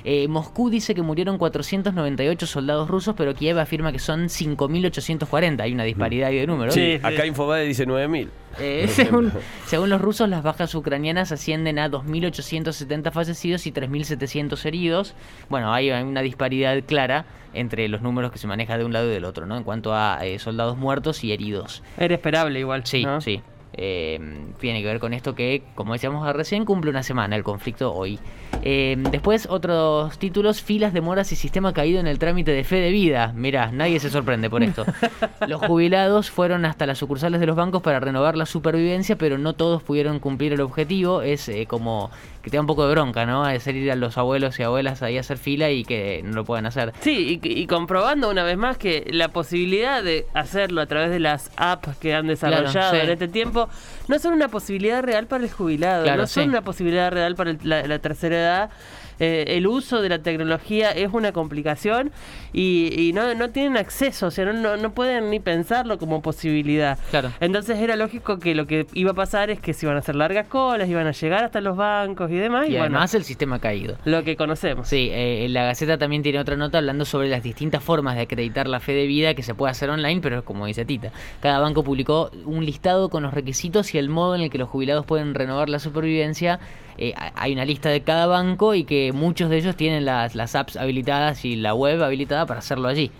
Eh, 0.08 0.28
Moscú 0.28 0.70
dice 0.70 0.94
que 0.94 1.02
murieron 1.02 1.36
498 1.36 2.46
soldados 2.46 2.88
rusos, 2.88 3.16
pero 3.16 3.34
Kiev 3.34 3.58
afirma 3.58 3.90
que 3.90 3.98
son 3.98 4.28
5.840. 4.28 5.60
Hay 5.60 5.72
una 5.72 5.82
disparidad 5.82 6.30
de 6.30 6.46
números. 6.46 6.74
Sí, 6.74 7.00
acá 7.02 7.26
Infobae 7.26 7.66
dice 7.66 7.88
9.000. 7.88 8.28
Eh, 8.60 8.86
según, 8.88 9.32
según, 9.66 9.90
los 9.90 10.00
rusos, 10.00 10.28
las 10.28 10.44
bajas 10.44 10.72
ucranianas 10.76 11.32
ascienden 11.32 11.80
a 11.80 11.90
2.870 11.90 13.10
fallecidos 13.10 13.66
y 13.66 13.72
3.700 13.72 14.64
heridos. 14.64 15.14
Bueno, 15.48 15.74
hay 15.74 15.90
una 15.90 16.22
disparidad 16.22 16.80
clara 16.84 17.26
entre 17.52 17.88
los 17.88 18.00
números 18.00 18.30
que 18.30 18.38
se 18.38 18.46
maneja 18.46 18.78
de 18.78 18.84
un 18.84 18.92
lado 18.92 19.08
y 19.08 19.12
del 19.12 19.24
otro, 19.24 19.44
¿no? 19.46 19.56
En 19.56 19.64
cuanto 19.64 19.92
a 19.92 20.24
eh, 20.24 20.38
soldados 20.38 20.76
muertos 20.76 21.24
y 21.24 21.32
heridos. 21.32 21.82
Era 21.98 22.14
esperable 22.14 22.60
igual. 22.60 22.86
Sí, 22.86 23.04
sí. 23.18 23.42
Eh, 23.76 24.18
tiene 24.58 24.80
que 24.80 24.86
ver 24.86 25.00
con 25.00 25.12
esto 25.12 25.34
que, 25.34 25.62
como 25.74 25.92
decíamos 25.92 26.26
recién, 26.34 26.64
cumple 26.64 26.90
una 26.90 27.02
semana 27.02 27.36
el 27.36 27.44
conflicto 27.44 27.92
hoy. 27.92 28.18
Eh, 28.62 28.96
después, 29.10 29.46
otros 29.50 30.18
títulos, 30.18 30.62
filas 30.62 30.92
de 30.92 31.00
moras 31.00 31.30
y 31.32 31.36
sistema 31.36 31.72
caído 31.72 32.00
en 32.00 32.06
el 32.06 32.18
trámite 32.18 32.52
de 32.52 32.64
fe 32.64 32.76
de 32.76 32.90
vida. 32.90 33.32
Mirá, 33.34 33.70
nadie 33.70 34.00
se 34.00 34.10
sorprende 34.10 34.48
por 34.48 34.62
esto. 34.62 34.84
Los 35.46 35.60
jubilados 35.60 36.30
fueron 36.30 36.64
hasta 36.64 36.86
las 36.86 36.98
sucursales 36.98 37.40
de 37.40 37.46
los 37.46 37.56
bancos 37.56 37.82
para 37.82 38.00
renovar 38.00 38.36
la 38.36 38.46
supervivencia, 38.46 39.16
pero 39.16 39.38
no 39.38 39.52
todos 39.52 39.82
pudieron 39.82 40.18
cumplir 40.18 40.52
el 40.52 40.60
objetivo. 40.60 41.22
Es 41.22 41.48
eh, 41.48 41.66
como 41.66 42.10
que 42.46 42.50
te 42.50 42.58
da 42.58 42.60
un 42.60 42.68
poco 42.68 42.86
de 42.86 42.92
bronca, 42.92 43.26
¿no? 43.26 43.44
Hacer 43.44 43.74
ir 43.74 43.90
a 43.90 43.96
los 43.96 44.16
abuelos 44.16 44.56
y 44.60 44.62
abuelas 44.62 45.02
ahí 45.02 45.16
a 45.16 45.20
hacer 45.20 45.36
fila 45.36 45.72
y 45.72 45.82
que 45.82 46.22
no 46.22 46.32
lo 46.32 46.44
puedan 46.44 46.64
hacer. 46.64 46.92
Sí, 47.00 47.40
y, 47.42 47.66
comprobando 47.66 48.30
una 48.30 48.44
vez 48.44 48.56
más 48.56 48.78
que 48.78 49.04
la 49.10 49.30
posibilidad 49.30 50.00
de 50.00 50.26
hacerlo 50.32 50.80
a 50.80 50.86
través 50.86 51.10
de 51.10 51.18
las 51.18 51.50
apps 51.56 51.96
que 51.96 52.14
han 52.14 52.28
desarrollado 52.28 52.94
en 52.94 53.10
este 53.10 53.26
tiempo 53.26 53.68
no 54.08 54.18
son 54.18 54.32
una 54.32 54.48
posibilidad 54.48 55.02
real 55.02 55.26
para 55.26 55.44
el 55.44 55.50
jubilado, 55.50 56.16
no 56.16 56.26
son 56.26 56.48
una 56.48 56.62
posibilidad 56.62 57.10
real 57.10 57.34
para 57.34 57.56
la 57.62 57.98
tercera 57.98 58.36
edad 58.36 58.70
eh, 59.18 59.44
el 59.56 59.66
uso 59.66 60.02
de 60.02 60.10
la 60.10 60.18
tecnología 60.18 60.90
es 60.90 61.12
una 61.12 61.32
complicación 61.32 62.12
y, 62.52 63.12
no, 63.14 63.34
no, 63.34 63.50
tienen 63.50 63.76
acceso, 63.76 64.26
o 64.26 64.30
sea, 64.30 64.46
no, 64.46 64.76
no, 64.76 64.92
pueden 64.92 65.30
ni 65.30 65.40
pensarlo 65.40 65.98
como 65.98 66.22
posibilidad. 66.22 66.98
Claro. 67.10 67.32
Entonces 67.40 67.78
era 67.78 67.96
lógico 67.96 68.38
que 68.38 68.54
lo 68.54 68.66
que 68.66 68.86
iba 68.94 69.12
a 69.12 69.14
pasar 69.14 69.50
es 69.50 69.60
que 69.60 69.72
se 69.72 69.86
iban 69.86 69.96
a 69.96 70.00
hacer 70.00 70.16
largas 70.16 70.46
colas, 70.46 70.88
iban 70.88 71.06
a 71.06 71.12
llegar 71.12 71.44
hasta 71.44 71.60
los 71.60 71.76
bancos 71.76 72.30
y 72.30 72.36
demás. 72.36 72.68
Y, 72.68 72.72
y 72.72 72.76
además 72.76 73.14
el 73.14 73.24
sistema 73.24 73.56
ha 73.56 73.58
caído. 73.58 73.96
Lo 74.04 74.22
que 74.24 74.36
conocemos. 74.36 74.88
Sí, 74.88 75.10
eh, 75.12 75.46
la 75.50 75.64
Gaceta 75.64 75.98
también 75.98 76.22
tiene 76.22 76.38
otra 76.38 76.56
nota 76.56 76.78
hablando 76.78 77.04
sobre 77.04 77.28
las 77.28 77.42
distintas 77.42 77.82
formas 77.82 78.16
de 78.16 78.22
acreditar 78.22 78.68
la 78.68 78.80
fe 78.80 78.92
de 78.92 79.06
vida 79.06 79.34
que 79.34 79.42
se 79.42 79.54
puede 79.54 79.70
hacer 79.70 79.90
online, 79.90 80.20
pero 80.20 80.44
como 80.44 80.66
dice 80.66 80.84
Tita, 80.84 81.10
cada 81.40 81.58
banco 81.58 81.82
publicó 81.84 82.30
un 82.44 82.64
listado 82.64 83.08
con 83.08 83.22
los 83.22 83.32
requisitos 83.32 83.94
y 83.94 83.95
el 83.98 84.08
modo 84.08 84.34
en 84.34 84.42
el 84.42 84.50
que 84.50 84.58
los 84.58 84.68
jubilados 84.68 85.06
pueden 85.06 85.34
renovar 85.34 85.68
la 85.68 85.78
supervivencia. 85.78 86.60
Eh, 86.98 87.12
hay 87.16 87.52
una 87.52 87.64
lista 87.64 87.90
de 87.90 88.02
cada 88.02 88.26
banco 88.26 88.74
y 88.74 88.84
que 88.84 89.12
muchos 89.12 89.50
de 89.50 89.58
ellos 89.58 89.76
tienen 89.76 90.04
las, 90.04 90.34
las 90.34 90.54
apps 90.54 90.76
habilitadas 90.76 91.44
y 91.44 91.56
la 91.56 91.74
web 91.74 92.02
habilitada 92.02 92.46
para 92.46 92.60
hacerlo 92.60 92.88
allí. 92.88 93.10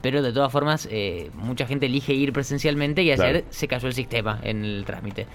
Pero 0.00 0.22
de 0.22 0.32
todas 0.32 0.52
formas, 0.52 0.88
eh, 0.90 1.30
mucha 1.34 1.66
gente 1.66 1.86
elige 1.86 2.14
ir 2.14 2.32
presencialmente 2.32 3.02
y 3.02 3.10
ayer 3.10 3.44
se 3.50 3.66
cayó 3.66 3.88
el 3.88 3.94
sistema 3.94 4.38
en 4.42 4.64
el 4.64 4.84
trámite. 4.84 5.26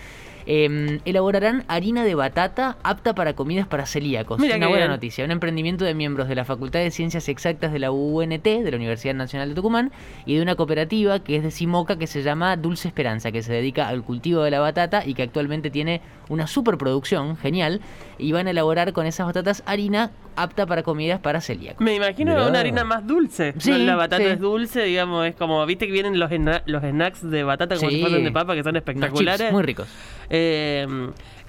Em, 0.45 0.99
elaborarán 1.05 1.63
harina 1.67 2.03
de 2.03 2.15
batata 2.15 2.77
apta 2.83 3.15
para 3.15 3.33
comidas 3.33 3.67
para 3.67 3.85
celíacos. 3.85 4.41
Una 4.41 4.67
buena 4.67 4.87
noticia. 4.87 5.23
Un 5.23 5.31
emprendimiento 5.31 5.85
de 5.85 5.93
miembros 5.93 6.27
de 6.27 6.35
la 6.35 6.45
Facultad 6.45 6.79
de 6.79 6.91
Ciencias 6.91 7.29
Exactas 7.29 7.71
de 7.71 7.79
la 7.79 7.91
UNT, 7.91 8.43
de 8.43 8.71
la 8.71 8.77
Universidad 8.77 9.13
Nacional 9.13 9.49
de 9.49 9.55
Tucumán, 9.55 9.91
y 10.25 10.35
de 10.35 10.41
una 10.41 10.55
cooperativa 10.55 11.19
que 11.19 11.37
es 11.37 11.43
de 11.43 11.51
Simoca 11.51 11.97
que 11.97 12.07
se 12.07 12.23
llama 12.23 12.57
Dulce 12.57 12.87
Esperanza, 12.87 13.31
que 13.31 13.41
se 13.41 13.53
dedica 13.53 13.87
al 13.87 14.03
cultivo 14.03 14.43
de 14.43 14.51
la 14.51 14.59
batata 14.59 15.05
y 15.05 15.13
que 15.13 15.23
actualmente 15.23 15.69
tiene 15.69 16.01
una 16.29 16.47
superproducción 16.47 17.37
genial. 17.37 17.81
Y 18.17 18.31
van 18.31 18.47
a 18.47 18.51
elaborar 18.51 18.93
con 18.93 19.05
esas 19.05 19.25
batatas 19.25 19.63
harina 19.65 20.11
apta 20.35 20.65
para 20.65 20.83
comidas 20.83 21.19
para 21.19 21.41
celíacos. 21.41 21.81
Me 21.81 21.95
imagino 21.95 22.33
una 22.47 22.59
harina 22.59 22.83
más 22.83 23.05
dulce. 23.05 23.53
la 23.65 23.95
batata 23.95 24.23
es 24.23 24.39
dulce, 24.39 24.83
digamos, 24.83 25.27
es 25.27 25.35
como, 25.35 25.65
viste 25.65 25.87
que 25.87 25.93
vienen 25.93 26.19
los, 26.19 26.29
los 26.65 26.81
snacks 26.83 27.29
de 27.29 27.43
batata 27.43 27.75
como 27.77 27.89
si 27.89 28.01
fueran 28.01 28.23
de 28.23 28.31
papa 28.31 28.55
que 28.55 28.63
son 28.63 28.75
espectaculares. 28.75 29.51
muy 29.51 29.63
ricos. 29.63 29.87
Eh, 30.29 30.87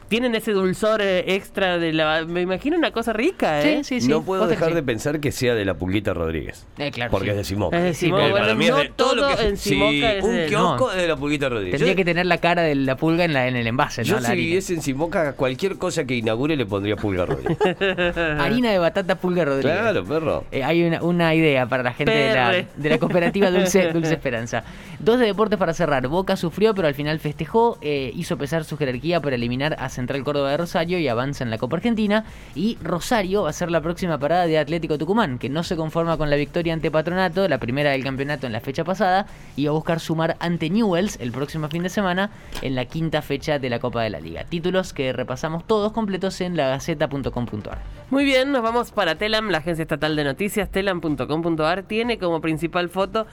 tienen 0.09 0.35
ese 0.35 0.53
dulzor 0.53 1.01
eh, 1.01 1.35
extra 1.35 1.79
de 1.79 1.93
la. 1.93 2.25
Me 2.25 2.43
imagino 2.43 2.77
una 2.77 2.91
cosa 2.91 3.13
rica, 3.13 3.63
¿eh? 3.63 3.79
Sí, 3.79 3.85
sí, 3.85 4.01
sí. 4.03 4.09
No 4.09 4.23
puedo 4.23 4.47
dejar 4.47 4.75
de 4.75 4.83
pensar 4.83 5.21
que 5.21 5.33
sea 5.33 5.55
de 5.55 5.65
la 5.65 5.75
Pulguita 5.75 6.13
Rodríguez. 6.15 6.67
Eh, 6.79 6.91
claro. 6.91 7.11
Porque 7.11 7.31
es 7.31 7.37
de 7.37 7.45
Simoca. 7.45 7.77
Es 7.79 7.85
de 7.85 7.95
Simoca. 7.95 8.29
Bueno, 8.29 8.55
no 8.55 8.91
todo 8.97 9.15
lo 9.15 9.37
que 9.37 9.47
en 9.47 9.57
Simoca 9.57 10.13
es 10.13 10.25
Un 10.25 10.47
kiosco 10.49 10.93
es 10.93 10.99
de 10.99 11.09
la 11.09 11.17
Pulguita 11.17 11.49
Rodríguez. 11.49 11.73
Tendría 11.73 11.95
que 11.95 12.05
tener 12.05 12.27
la 12.27 12.39
cara 12.39 12.63
de 12.63 12.75
la 12.75 12.97
pulga 12.97 13.25
en, 13.25 13.33
la, 13.33 13.49
en 13.49 13.57
el 13.57 13.67
envase, 13.67 14.03
¿no? 14.03 14.09
Yo 14.09 14.21
si 14.21 14.35
viviese 14.35 14.75
en 14.75 14.83
Simoca, 14.83 15.35
cualquier 15.35 15.77
cosa 15.79 16.05
que 16.05 16.15
inaugure 16.15 16.57
le 16.57 16.67
pondría 16.67 16.97
Pulga 16.97 17.27
Rodríguez. 17.27 17.59
Harina 18.41 18.71
de 18.71 18.79
batata 18.79 19.17
Pulga 19.17 19.45
Rodríguez. 19.45 19.79
Claro, 19.79 20.05
perro. 20.05 20.45
Eh, 20.53 20.63
hay 20.63 20.85
una, 20.85 21.03
una, 21.03 21.35
idea 21.35 21.67
para 21.67 21.83
la 21.83 21.93
gente 21.93 22.13
de 22.13 22.35
la, 22.35 22.53
de 22.53 22.91
la, 22.91 22.99
cooperativa 22.99 23.51
Dulce, 23.51 23.93
Dulce 23.93 24.15
Esperanza. 24.15 24.65
Dos 24.99 25.19
de 25.19 25.27
deportes 25.27 25.59
para 25.59 25.73
cerrar. 25.73 26.07
Boca 26.09 26.37
sufrió, 26.37 26.75
pero 26.75 26.89
al 26.89 26.95
final 26.95 27.19
festejó. 27.19 27.79
hizo 27.83 28.37
pesar 28.37 28.65
su 28.65 28.77
jerarquía 28.77 29.21
para 29.21 29.37
eliminar 29.37 29.77
a 29.79 29.89
Central 29.95 30.25
Córdoba 30.25 30.51
de 30.51 30.57
Rosario 30.57 30.99
y 30.99 31.09
avanza 31.09 31.45
en 31.45 31.51
la 31.51 31.59
Copa 31.59 31.77
Argentina. 31.77 32.25
Y 32.55 32.77
Rosario 32.83 33.45
va 33.45 33.51
a 33.51 33.53
ser 33.53 33.71
la 33.71 33.81
próxima 33.81 34.19
parada 34.19 34.47
de 34.47 34.59
Atlético 34.59 34.99
Tucumán, 34.99 35.39
que 35.39 35.49
no 35.49 35.63
se 35.63 35.77
conforma 35.77 36.17
con 36.17 36.31
la 36.31 36.37
victoria 36.37 36.73
ante 36.73 36.91
Patronato, 36.91 37.49
la 37.49 37.59
primera 37.59 37.91
del 37.91 38.05
campeonato 38.05 38.47
en 38.47 38.53
la 38.53 38.61
fecha 38.61 38.85
pasada, 38.85 39.27
y 39.57 39.67
va 39.67 39.71
a 39.71 39.75
buscar 39.75 40.01
sumar 40.01 40.37
ante 40.41 40.71
Newells 40.71 41.19
el 41.21 41.33
próximo 41.33 41.69
fin 41.69 41.83
de 41.83 41.89
semana 41.89 42.31
en 42.63 42.75
la 42.75 42.85
quinta 42.85 43.23
fecha 43.23 43.59
de 43.59 43.71
la 43.71 43.79
Copa 43.79 44.03
de 44.03 44.11
la 44.11 44.21
Liga. 44.21 44.45
Títulos 44.45 44.93
que 44.93 45.13
repasamos 45.13 45.67
todos 45.67 45.93
completos 45.93 46.41
en 46.41 46.57
lagaceta.com.ar. 46.57 47.79
Muy 48.11 48.25
bien, 48.25 48.53
nos 48.53 48.63
vamos 48.63 48.93
para 48.93 49.17
Telam, 49.17 49.51
la 49.51 49.59
agencia 49.59 49.83
estatal 49.83 50.17
de 50.17 50.25
noticias, 50.25 50.71
telam.com.ar, 50.71 51.85
tiene 51.85 52.19
como 52.19 52.41
principal 52.41 52.89
foto 52.89 53.27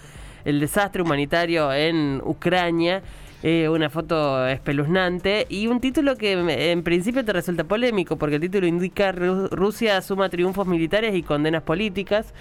el 0.46 0.60
desastre 0.60 1.02
humanitario 1.02 1.72
en 1.74 2.22
Ucrania 2.24 3.04
eh, 3.44 3.68
una 3.70 3.90
foto 3.90 4.48
espeluznante 4.48 5.48
y 5.50 5.68
un 5.68 5.80
título 5.82 6.16
que 6.16 6.34
en 6.72 6.84
principio 6.84 7.26
te 7.26 7.34
resulta 7.34 7.64
polémico 7.64 8.16
porque 8.16 8.36
el 8.36 8.42
título 8.42 8.68
indica 8.68 9.12
Rusia 9.12 10.02
suma 10.02 10.30
triunfos 10.30 10.68
militares 10.68 11.16
y 11.16 11.24
condenas 11.24 11.64
políticas. 11.64 12.34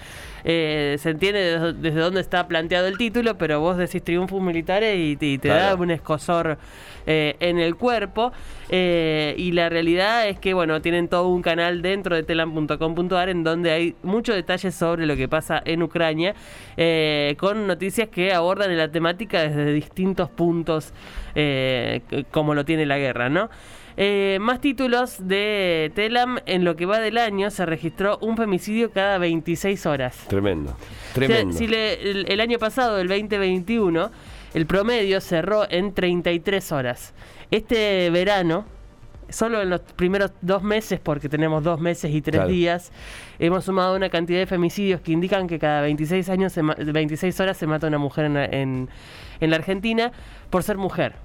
Eh, 0.43 0.97
se 0.99 1.11
entiende 1.11 1.73
desde, 1.73 1.99
dónde 1.99 2.21
está 2.21 2.47
planteado 2.47 2.87
el 2.87 2.97
título, 2.97 3.37
pero 3.37 3.59
vos 3.59 3.77
decís 3.77 4.03
triunfos 4.03 4.41
militares 4.41 4.95
y, 5.19 5.37
te 5.37 5.47
da 5.47 5.75
un 5.75 5.91
escosor 5.91 6.57
eh, 7.05 7.35
en 7.39 7.59
el 7.59 7.75
cuerpo. 7.75 8.31
y 8.69 9.51
la 9.51 9.69
realidad 9.69 10.27
es 10.27 10.39
que, 10.39 10.53
bueno, 10.53 10.81
tienen 10.81 11.09
todo 11.09 11.27
un 11.27 11.41
canal 11.41 11.81
dentro 11.81 12.15
de 12.15 12.23
telam.com.ar 12.23 13.29
en 13.29 13.43
donde 13.43 13.71
hay 13.71 13.95
muchos 14.03 14.35
detalles 14.35 14.73
sobre 14.73 15.05
lo 15.05 15.15
que 15.15 15.27
pasa 15.27 15.61
en 15.65 15.83
Ucrania, 15.83 16.33
con 17.37 17.67
noticias 17.67 18.07
que 18.09 18.33
abordan 18.33 18.75
la 18.77 18.89
temática 18.89 19.41
desde 19.41 19.73
distintos 19.73 20.29
puntos 20.29 20.93
eh, 21.35 22.01
como 22.31 22.53
lo 22.53 22.65
tiene 22.65 22.85
la 22.85 22.97
guerra, 22.97 23.29
¿no? 23.29 23.49
Eh, 23.97 24.37
más 24.41 24.61
títulos 24.61 25.27
de 25.27 25.91
Telam. 25.95 26.39
En 26.45 26.63
lo 26.63 26.75
que 26.75 26.85
va 26.85 26.99
del 26.99 27.17
año 27.17 27.49
se 27.51 27.65
registró 27.65 28.17
un 28.21 28.37
femicidio 28.37 28.91
cada 28.91 29.17
26 29.17 29.85
horas. 29.85 30.25
Tremendo. 30.27 30.75
Tremendo. 31.13 31.57
Si, 31.57 31.65
el, 31.65 32.39
año 32.39 32.57
pasado, 32.57 32.99
el 32.99 33.07
2021, 33.07 34.11
el 34.53 34.65
promedio 34.65 35.21
cerró 35.21 35.69
en 35.69 35.93
33 35.93 36.71
horas. 36.71 37.13
Este 37.51 38.09
verano, 38.09 38.65
solo 39.29 39.61
en 39.61 39.69
los 39.69 39.81
primeros 39.81 40.31
dos 40.41 40.63
meses, 40.63 40.99
porque 40.99 41.29
tenemos 41.29 41.63
dos 41.63 41.79
meses 41.79 42.13
y 42.13 42.21
tres 42.21 42.47
días, 42.47 42.91
hemos 43.39 43.65
sumado 43.65 43.95
una 43.95 44.09
cantidad 44.09 44.39
de 44.39 44.45
femicidios 44.45 45.01
que 45.01 45.11
indican 45.11 45.47
que 45.47 45.59
cada 45.59 45.81
26, 45.81 46.29
años 46.29 46.53
26 46.55 47.39
horas 47.39 47.57
se 47.57 47.67
mata 47.67 47.87
una 47.87 47.97
mujer 47.97 48.25
en 48.25 48.89
en 49.41 49.49
la 49.49 49.57
Argentina 49.57 50.13
por 50.49 50.63
ser 50.63 50.77
mujer. 50.77 51.15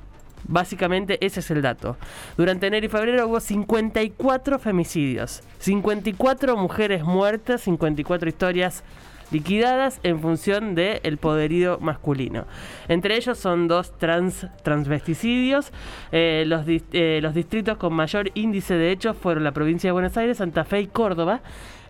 Básicamente 0.48 1.24
ese 1.24 1.40
es 1.40 1.50
el 1.50 1.62
dato. 1.62 1.96
Durante 2.36 2.66
enero 2.66 2.86
y 2.86 2.88
febrero 2.88 3.28
hubo 3.28 3.40
54 3.40 4.58
femicidios, 4.58 5.42
54 5.58 6.56
mujeres 6.56 7.04
muertas, 7.04 7.62
54 7.62 8.28
historias 8.28 8.82
liquidadas 9.30 10.00
en 10.02 10.20
función 10.20 10.74
del 10.74 11.18
poderío 11.18 11.78
masculino. 11.80 12.46
Entre 12.88 13.16
ellos 13.16 13.38
son 13.38 13.68
dos 13.68 13.96
trans, 13.98 14.46
transvesticidios. 14.62 15.72
Eh, 16.12 16.44
los, 16.46 16.64
eh, 16.66 17.20
los 17.22 17.34
distritos 17.34 17.76
con 17.76 17.92
mayor 17.94 18.30
índice 18.34 18.74
de 18.74 18.92
hechos 18.92 19.16
fueron 19.16 19.44
la 19.44 19.52
provincia 19.52 19.88
de 19.88 19.92
Buenos 19.92 20.16
Aires, 20.16 20.38
Santa 20.38 20.64
Fe 20.64 20.80
y 20.80 20.86
Córdoba. 20.86 21.40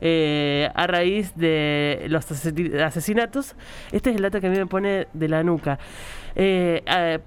Eh, 0.02 0.68
a 0.74 0.86
raíz 0.86 1.34
de 1.36 2.04
los 2.08 2.30
asesinatos. 2.30 3.56
Este 3.92 4.10
es 4.10 4.16
el 4.16 4.22
dato 4.22 4.42
que 4.42 4.48
a 4.48 4.50
mí 4.50 4.58
me 4.58 4.66
pone 4.66 5.08
de 5.14 5.28
la 5.28 5.42
nuca. 5.42 5.78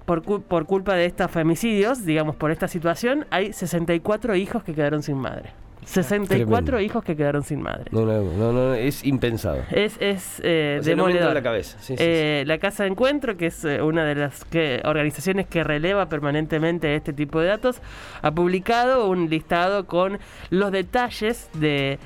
Por, 0.06 0.22
por 0.44 0.66
culpa 0.66 0.94
de 0.94 1.06
estos 1.06 1.28
femicidios, 1.32 2.04
digamos, 2.04 2.36
por 2.36 2.52
esta 2.52 2.68
situación, 2.68 3.26
hay 3.30 3.52
64 3.52 4.36
hijos 4.36 4.62
que 4.62 4.72
quedaron 4.72 5.02
sin 5.02 5.16
madre. 5.16 5.50
64 5.84 6.80
hijos 6.80 7.02
que 7.02 7.16
quedaron 7.16 7.42
sin 7.42 7.62
madre. 7.62 7.86
No, 7.90 8.04
no, 8.04 8.52
no, 8.52 8.74
es 8.74 9.04
impensado. 9.04 9.62
Es, 9.70 9.96
es 10.00 10.40
eh, 10.44 10.80
demoledor. 10.84 11.34
la 11.34 11.42
cabeza. 11.42 11.78
Eh, 11.88 12.44
la 12.46 12.58
Casa 12.58 12.84
de 12.84 12.90
Encuentro, 12.90 13.36
que 13.36 13.46
es 13.46 13.64
una 13.64 14.04
de 14.04 14.14
las 14.14 14.44
que, 14.44 14.80
organizaciones 14.84 15.46
que 15.46 15.64
releva 15.64 16.08
permanentemente 16.08 16.94
este 16.94 17.12
tipo 17.12 17.40
de 17.40 17.48
datos, 17.48 17.80
ha 18.22 18.30
publicado 18.32 19.08
un 19.08 19.28
listado 19.28 19.86
con 19.86 20.18
los 20.50 20.70
detalles 20.70 21.48
de 21.54 21.98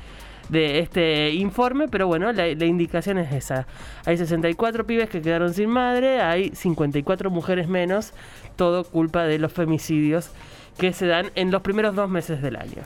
de 0.49 0.81
este 0.81 1.31
informe, 1.31 1.89
pero 1.89 2.07
bueno, 2.07 2.33
la, 2.33 2.49
indicación 2.49 3.19
es 3.19 3.33
esa. 3.33 3.67
Hay 4.05 4.17
64 4.17 4.87
pibes 4.87 5.09
que 5.09 5.23
quedaron 5.23 5.55
sin 5.55 5.71
madre, 5.71 6.21
hay 6.21 6.51
54 6.55 7.31
mujeres 7.31 7.69
menos, 7.69 8.13
todo 8.57 8.85
culpa 8.85 9.25
de 9.25 9.39
los 9.39 9.53
femicidios 9.53 10.31
que 10.79 10.93
se 10.93 11.07
dan 11.07 11.31
en 11.35 11.51
los 11.51 11.63
primeros 11.63 11.95
dos 11.95 12.11
meses 12.11 12.43
del 12.43 12.57
año. 12.57 12.83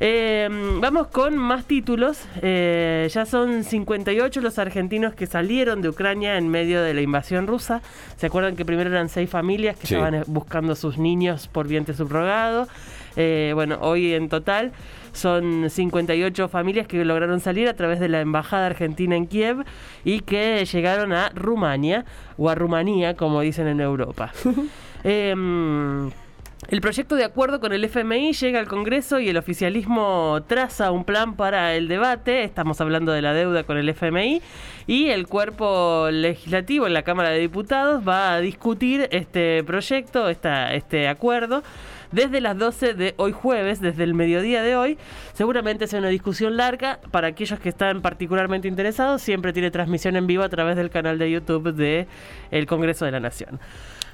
Eh, 0.00 0.48
vamos 0.80 1.08
con 1.08 1.36
más 1.36 1.64
títulos. 1.64 2.18
Eh, 2.42 3.08
ya 3.12 3.26
son 3.26 3.64
58 3.64 4.40
los 4.40 4.58
argentinos 4.58 5.14
que 5.14 5.26
salieron 5.26 5.82
de 5.82 5.88
Ucrania 5.88 6.36
en 6.36 6.48
medio 6.48 6.82
de 6.82 6.94
la 6.94 7.00
invasión 7.00 7.46
rusa. 7.46 7.82
¿Se 8.16 8.26
acuerdan 8.26 8.56
que 8.56 8.64
primero 8.64 8.90
eran 8.90 9.08
seis 9.08 9.30
familias 9.30 9.76
que 9.76 9.84
estaban 9.84 10.24
buscando 10.26 10.72
a 10.72 10.76
sus 10.76 10.98
niños 10.98 11.48
por 11.48 11.68
vientre 11.68 11.94
subrogado? 11.94 12.68
Eh, 13.16 13.52
bueno, 13.54 13.78
hoy 13.80 14.12
en 14.12 14.28
total 14.28 14.72
son 15.12 15.70
58 15.70 16.48
familias 16.48 16.86
que 16.86 17.02
lograron 17.02 17.40
salir 17.40 17.68
a 17.68 17.74
través 17.74 17.98
de 17.98 18.10
la 18.10 18.20
Embajada 18.20 18.66
Argentina 18.66 19.16
en 19.16 19.26
Kiev 19.26 19.64
y 20.04 20.20
que 20.20 20.62
llegaron 20.70 21.14
a 21.14 21.30
Rumania, 21.30 22.04
o 22.36 22.50
a 22.50 22.54
Rumanía, 22.54 23.16
como 23.16 23.40
dicen 23.40 23.66
en 23.68 23.80
Europa. 23.80 24.32
El 26.68 26.80
proyecto 26.80 27.14
de 27.14 27.24
acuerdo 27.24 27.60
con 27.60 27.72
el 27.72 27.84
FMI 27.84 28.32
llega 28.32 28.58
al 28.58 28.66
Congreso 28.66 29.20
y 29.20 29.28
el 29.28 29.36
oficialismo 29.36 30.42
traza 30.48 30.90
un 30.90 31.04
plan 31.04 31.36
para 31.36 31.74
el 31.74 31.86
debate. 31.86 32.42
Estamos 32.42 32.80
hablando 32.80 33.12
de 33.12 33.22
la 33.22 33.34
deuda 33.34 33.62
con 33.64 33.76
el 33.76 33.88
FMI. 33.90 34.40
Y 34.88 35.08
el 35.10 35.28
cuerpo 35.28 36.08
legislativo 36.10 36.86
en 36.86 36.94
la 36.94 37.02
Cámara 37.02 37.28
de 37.28 37.38
Diputados 37.38 38.08
va 38.08 38.32
a 38.32 38.40
discutir 38.40 39.06
este 39.12 39.62
proyecto, 39.64 40.28
este 40.28 41.08
acuerdo 41.08 41.62
desde 42.10 42.40
las 42.40 42.56
12 42.56 42.94
de 42.94 43.14
hoy 43.18 43.32
jueves, 43.32 43.80
desde 43.80 44.02
el 44.02 44.14
mediodía 44.14 44.62
de 44.62 44.76
hoy. 44.76 44.98
Seguramente 45.34 45.86
sea 45.86 46.00
una 46.00 46.08
discusión 46.08 46.56
larga. 46.56 46.98
Para 47.12 47.28
aquellos 47.28 47.60
que 47.60 47.68
están 47.68 48.00
particularmente 48.02 48.66
interesados, 48.66 49.22
siempre 49.22 49.52
tiene 49.52 49.70
transmisión 49.70 50.16
en 50.16 50.26
vivo 50.26 50.42
a 50.42 50.48
través 50.48 50.76
del 50.76 50.90
canal 50.90 51.18
de 51.18 51.30
YouTube 51.30 51.74
de 51.74 52.08
el 52.50 52.66
Congreso 52.66 53.04
de 53.04 53.12
la 53.12 53.20
Nación. 53.20 53.60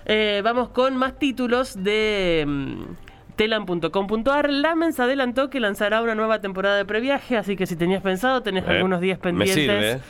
Eh, 0.04 0.40
vamos 0.44 0.70
con 0.70 0.96
más 0.96 1.18
títulos 1.18 1.82
de... 1.82 2.44
Mm, 2.46 2.82
telam.com.ar. 3.36 4.50
Lamens 4.50 5.00
adelantó 5.00 5.50
que 5.50 5.58
lanzará 5.58 6.02
una 6.02 6.14
nueva 6.14 6.40
temporada 6.40 6.76
de 6.76 6.84
previaje, 6.84 7.36
así 7.36 7.56
que 7.56 7.66
si 7.66 7.76
tenías 7.76 8.02
pensado, 8.02 8.42
tenés 8.42 8.64
eh, 8.64 8.70
algunos 8.70 9.00
días 9.00 9.18
pendientes. 9.18 10.00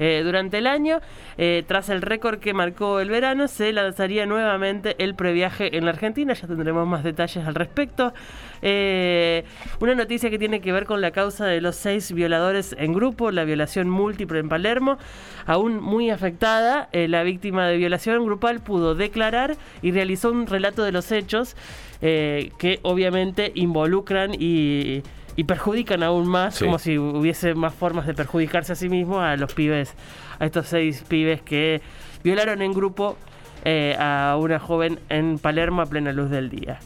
Eh, 0.00 0.22
durante 0.24 0.56
el 0.58 0.66
año. 0.66 1.00
Eh, 1.36 1.62
tras 1.66 1.90
el 1.90 2.00
récord 2.00 2.38
que 2.40 2.54
marcó 2.54 3.00
el 3.00 3.10
verano, 3.10 3.48
se 3.48 3.70
lanzaría 3.70 4.24
nuevamente 4.24 4.96
el 4.98 5.14
previaje 5.14 5.76
en 5.76 5.84
la 5.84 5.90
Argentina. 5.90 6.32
Ya 6.32 6.48
tendremos 6.48 6.88
más 6.88 7.04
detalles 7.04 7.46
al 7.46 7.54
respecto. 7.54 8.14
Eh, 8.62 9.44
una 9.78 9.94
noticia 9.94 10.30
que 10.30 10.38
tiene 10.38 10.62
que 10.62 10.72
ver 10.72 10.86
con 10.86 11.02
la 11.02 11.10
causa 11.10 11.44
de 11.44 11.60
los 11.60 11.76
seis 11.76 12.12
violadores 12.12 12.74
en 12.78 12.94
grupo, 12.94 13.30
la 13.30 13.44
violación 13.44 13.90
múltiple 13.90 14.38
en 14.38 14.48
Palermo. 14.48 14.96
Aún 15.44 15.82
muy 15.82 16.08
afectada, 16.08 16.88
la 16.92 17.22
víctima 17.22 17.66
de 17.66 17.76
violación 17.76 18.24
grupal 18.24 18.60
pudo 18.60 18.94
declarar 18.94 19.56
y 19.82 19.90
realizó 19.90 20.30
un 20.30 20.46
relato 20.46 20.82
de 20.82 20.92
los 20.92 21.12
hechos 21.12 21.56
que 22.00 22.78
obviamente 22.82 23.52
involucran 23.54 24.32
y 24.38 25.02
y 25.40 25.44
perjudican 25.44 26.02
aún 26.02 26.28
más, 26.28 26.58
como 26.58 26.78
si 26.78 26.98
hubiese 26.98 27.54
más 27.54 27.72
formas 27.72 28.06
de 28.06 28.12
perjudicarse 28.12 28.72
a 28.72 28.76
sí 28.76 28.90
mismo 28.90 29.22
a 29.22 29.38
los 29.38 29.54
pibes, 29.54 29.94
a 30.38 30.44
estos 30.44 30.66
seis 30.66 31.02
pibes 31.08 31.40
que 31.40 31.80
violaron 32.22 32.60
en 32.60 32.74
grupo 32.74 33.16
eh, 33.64 33.96
a 33.98 34.36
una 34.38 34.58
joven 34.58 34.98
en 35.08 35.38
Palermo 35.38 35.80
a 35.80 35.86
plena 35.86 36.12
luz 36.12 36.28
del 36.28 36.50
día. 36.50 36.78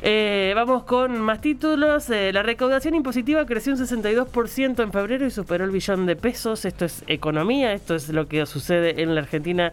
Eh, 0.00 0.52
vamos 0.54 0.84
con 0.84 1.20
más 1.20 1.40
títulos. 1.40 2.08
Eh, 2.10 2.32
la 2.32 2.44
recaudación 2.44 2.94
impositiva 2.94 3.44
creció 3.46 3.72
un 3.72 3.80
62% 3.80 4.80
en 4.80 4.92
febrero 4.92 5.26
y 5.26 5.32
superó 5.32 5.64
el 5.64 5.72
billón 5.72 6.06
de 6.06 6.14
pesos. 6.14 6.64
Esto 6.64 6.84
es 6.84 7.02
economía, 7.08 7.72
esto 7.72 7.96
es 7.96 8.08
lo 8.10 8.28
que 8.28 8.46
sucede 8.46 9.02
en 9.02 9.16
la 9.16 9.22
Argentina 9.22 9.72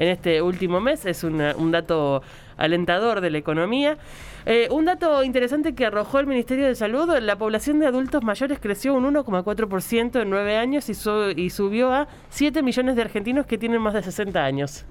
en 0.00 0.08
este 0.08 0.40
último 0.40 0.80
mes. 0.80 1.04
Es 1.06 1.22
un 1.22 1.70
dato 1.70 2.22
alentador 2.56 3.20
de 3.20 3.30
la 3.30 3.38
economía. 3.38 3.98
Eh, 4.46 4.68
un 4.70 4.86
dato 4.86 5.22
interesante 5.22 5.74
que 5.74 5.84
arrojó 5.84 6.18
el 6.18 6.26
Ministerio 6.26 6.66
de 6.66 6.74
Salud, 6.74 7.14
la 7.20 7.36
población 7.36 7.78
de 7.78 7.86
adultos 7.86 8.24
mayores 8.24 8.58
creció 8.58 8.94
un 8.94 9.04
1,4% 9.14 10.22
en 10.22 10.30
nueve 10.30 10.56
años 10.56 10.88
y, 10.88 10.92
y 11.36 11.50
subió 11.50 11.92
a 11.92 12.08
7 12.30 12.62
millones 12.62 12.96
de 12.96 13.02
argentinos 13.02 13.44
que 13.44 13.58
tienen 13.58 13.82
más 13.82 13.92
de 13.92 14.02
60 14.02 14.42
años. 14.42 14.86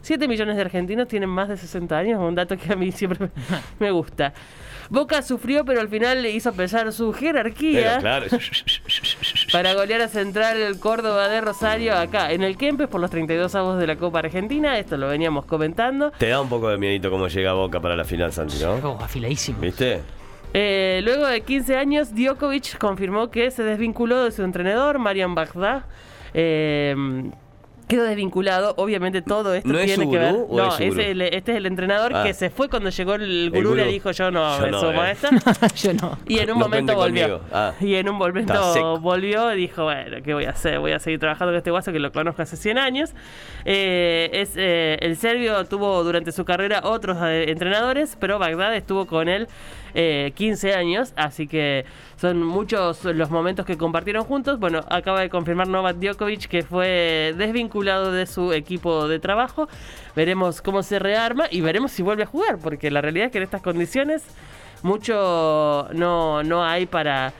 7 0.00 0.28
millones 0.28 0.56
de 0.56 0.62
argentinos 0.62 1.08
tienen 1.08 1.28
más 1.28 1.48
de 1.48 1.56
60 1.56 1.98
años, 1.98 2.20
un 2.20 2.34
dato 2.34 2.56
que 2.56 2.72
a 2.72 2.76
mí 2.76 2.90
siempre 2.92 3.28
me 3.78 3.90
gusta. 3.90 4.32
Boca 4.88 5.20
sufrió, 5.20 5.64
pero 5.64 5.80
al 5.80 5.88
final 5.88 6.22
le 6.22 6.30
hizo 6.30 6.52
pesar 6.52 6.92
su 6.92 7.12
jerarquía 7.12 7.98
para 9.52 9.74
golear 9.74 10.00
a 10.00 10.08
Central 10.08 10.56
el 10.56 10.78
Córdoba 10.78 11.28
de 11.28 11.40
Rosario 11.40 11.96
acá 11.96 12.32
en 12.32 12.42
el 12.42 12.56
Kempes 12.56 12.88
por 12.88 13.00
los 13.00 13.10
32 13.10 13.54
avos 13.54 13.78
de 13.78 13.86
la 13.86 13.96
Copa 13.96 14.20
Argentina. 14.20 14.78
Esto 14.78 14.96
lo 14.96 15.08
veníamos 15.08 15.44
comentando. 15.44 16.10
Te 16.18 16.28
da 16.28 16.40
un 16.40 16.48
poco 16.48 16.68
de 16.68 16.78
miedito 16.78 17.10
cómo 17.10 17.28
llega 17.28 17.52
Boca 17.52 17.80
para 17.80 17.96
la 17.96 18.04
final, 18.04 18.32
Santi, 18.32 18.58
¿no? 18.60 18.74
Oh, 18.82 18.98
afiladísimo. 19.02 19.60
¿Viste? 19.60 20.02
Eh, 20.52 21.00
luego 21.04 21.26
de 21.26 21.42
15 21.42 21.76
años, 21.76 22.14
Djokovic 22.14 22.78
confirmó 22.78 23.30
que 23.30 23.50
se 23.50 23.62
desvinculó 23.62 24.24
de 24.24 24.30
su 24.32 24.42
entrenador, 24.42 24.98
Marian 24.98 25.34
Bagdad. 25.34 25.84
Eh, 26.34 26.94
quedó 27.86 28.04
desvinculado. 28.04 28.74
Obviamente 28.76 29.22
todo 29.22 29.54
esto 29.54 29.70
tiene 29.70 30.10
que 30.10 30.18
ver. 30.18 30.34
No, 30.50 30.76
este 30.76 31.36
es 31.36 31.56
el 31.56 31.66
entrenador 31.66 32.12
que 32.22 32.30
ah. 32.30 32.34
se 32.34 32.50
fue 32.50 32.68
cuando 32.68 32.90
llegó 32.90 33.14
el 33.14 33.50
gurú, 33.50 33.74
le 33.74 33.86
dijo 33.86 34.10
yo 34.10 34.30
no, 34.30 34.58
yo 34.60 34.70
no, 34.70 35.04
eh. 35.04 35.16
yo 35.76 35.94
no. 35.94 36.18
Y 36.26 36.38
en 36.38 36.50
un 36.50 36.58
momento 36.58 36.94
volvió. 36.94 37.40
Ah. 37.52 37.72
Y 37.80 37.94
en 37.94 38.08
un 38.08 38.16
momento 38.16 38.98
volvió 39.00 39.52
y 39.54 39.56
dijo, 39.56 39.84
bueno, 39.84 40.18
¿qué 40.22 40.34
voy 40.34 40.44
a 40.44 40.50
hacer? 40.50 40.78
Voy 40.78 40.92
a 40.92 40.98
seguir 40.98 41.20
trabajando 41.20 41.52
con 41.52 41.58
este 41.58 41.70
guaso 41.70 41.92
que 41.92 41.98
lo 41.98 42.12
conozco 42.12 42.42
hace 42.42 42.56
100 42.56 42.78
años. 42.78 43.14
Eh, 43.64 44.30
es 44.32 44.52
eh, 44.56 44.98
El 45.00 45.16
serbio 45.16 45.64
tuvo 45.66 46.02
durante 46.04 46.32
su 46.32 46.44
carrera 46.44 46.80
otros 46.84 47.18
entrenadores, 47.22 48.16
pero 48.18 48.38
Bagdad 48.38 48.74
estuvo 48.74 49.06
con 49.06 49.28
él 49.28 49.48
15 49.96 50.74
años, 50.74 51.12
así 51.16 51.46
que 51.46 51.86
son 52.16 52.42
muchos 52.42 53.04
los 53.04 53.30
momentos 53.30 53.64
que 53.64 53.78
compartieron 53.78 54.24
juntos. 54.24 54.58
Bueno, 54.58 54.84
acaba 54.90 55.20
de 55.20 55.30
confirmar 55.30 55.68
Novak 55.68 55.96
Djokovic 55.96 56.48
que 56.48 56.62
fue 56.62 57.34
desvinculado 57.36 58.12
de 58.12 58.26
su 58.26 58.52
equipo 58.52 59.08
de 59.08 59.18
trabajo. 59.18 59.68
Veremos 60.14 60.60
cómo 60.60 60.82
se 60.82 60.98
rearma 60.98 61.46
y 61.50 61.62
veremos 61.62 61.92
si 61.92 62.02
vuelve 62.02 62.24
a 62.24 62.26
jugar, 62.26 62.58
porque 62.58 62.90
la 62.90 63.00
realidad 63.00 63.26
es 63.26 63.32
que 63.32 63.38
en 63.38 63.44
estas 63.44 63.62
condiciones 63.62 64.22
mucho 64.82 65.88
no, 65.92 66.42
no 66.42 66.62
hay 66.62 66.86
para 66.86 67.32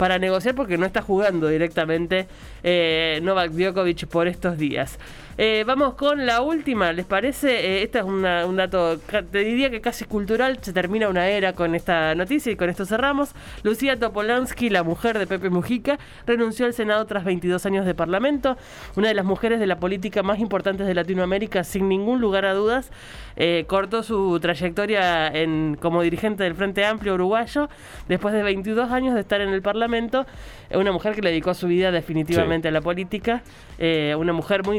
para 0.00 0.18
negociar 0.18 0.54
porque 0.54 0.78
no 0.78 0.86
está 0.86 1.02
jugando 1.02 1.46
directamente 1.48 2.26
eh, 2.62 3.20
Novak 3.22 3.50
Djokovic 3.50 4.06
por 4.06 4.28
estos 4.28 4.56
días. 4.56 4.98
Eh, 5.42 5.64
vamos 5.66 5.94
con 5.94 6.26
la 6.26 6.42
última, 6.42 6.92
¿les 6.92 7.06
parece? 7.06 7.82
Este 7.82 8.00
es 8.00 8.04
un 8.04 8.22
dato, 8.56 8.98
te 8.98 9.38
diría 9.38 9.70
que 9.70 9.80
casi 9.80 10.04
cultural, 10.04 10.58
se 10.60 10.74
termina 10.74 11.08
una 11.08 11.28
era 11.28 11.54
con 11.54 11.74
esta 11.74 12.14
noticia 12.14 12.52
y 12.52 12.56
con 12.56 12.68
esto 12.68 12.84
cerramos. 12.84 13.32
Lucía 13.62 13.98
Topolansky, 13.98 14.68
la 14.68 14.82
mujer 14.82 15.18
de 15.18 15.26
Pepe 15.26 15.48
Mujica, 15.48 15.98
renunció 16.26 16.66
al 16.66 16.74
Senado 16.74 17.06
tras 17.06 17.24
22 17.24 17.64
años 17.64 17.86
de 17.86 17.94
parlamento, 17.94 18.58
una 18.96 19.08
de 19.08 19.14
las 19.14 19.24
mujeres 19.24 19.60
de 19.60 19.66
la 19.66 19.80
política 19.80 20.22
más 20.22 20.40
importantes 20.40 20.86
de 20.86 20.92
Latinoamérica, 20.92 21.64
sin 21.64 21.88
ningún 21.88 22.20
lugar 22.20 22.44
a 22.44 22.52
dudas. 22.52 22.90
Eh, 23.36 23.64
cortó 23.66 24.02
su 24.02 24.38
trayectoria 24.40 25.28
en, 25.28 25.78
como 25.80 26.02
dirigente 26.02 26.44
del 26.44 26.54
Frente 26.54 26.84
Amplio 26.84 27.14
Uruguayo 27.14 27.70
después 28.08 28.34
de 28.34 28.42
22 28.42 28.90
años 28.90 29.14
de 29.14 29.20
estar 29.20 29.40
en 29.40 29.48
el 29.48 29.62
Parlamento. 29.62 30.26
Una 30.74 30.92
mujer 30.92 31.14
que 31.14 31.22
le 31.22 31.30
dedicó 31.30 31.54
su 31.54 31.66
vida 31.66 31.90
definitivamente 31.90 32.68
a 32.68 32.70
la 32.70 32.82
política. 32.82 33.42
una 33.78 34.34
mujer 34.34 34.66
muy 34.66 34.76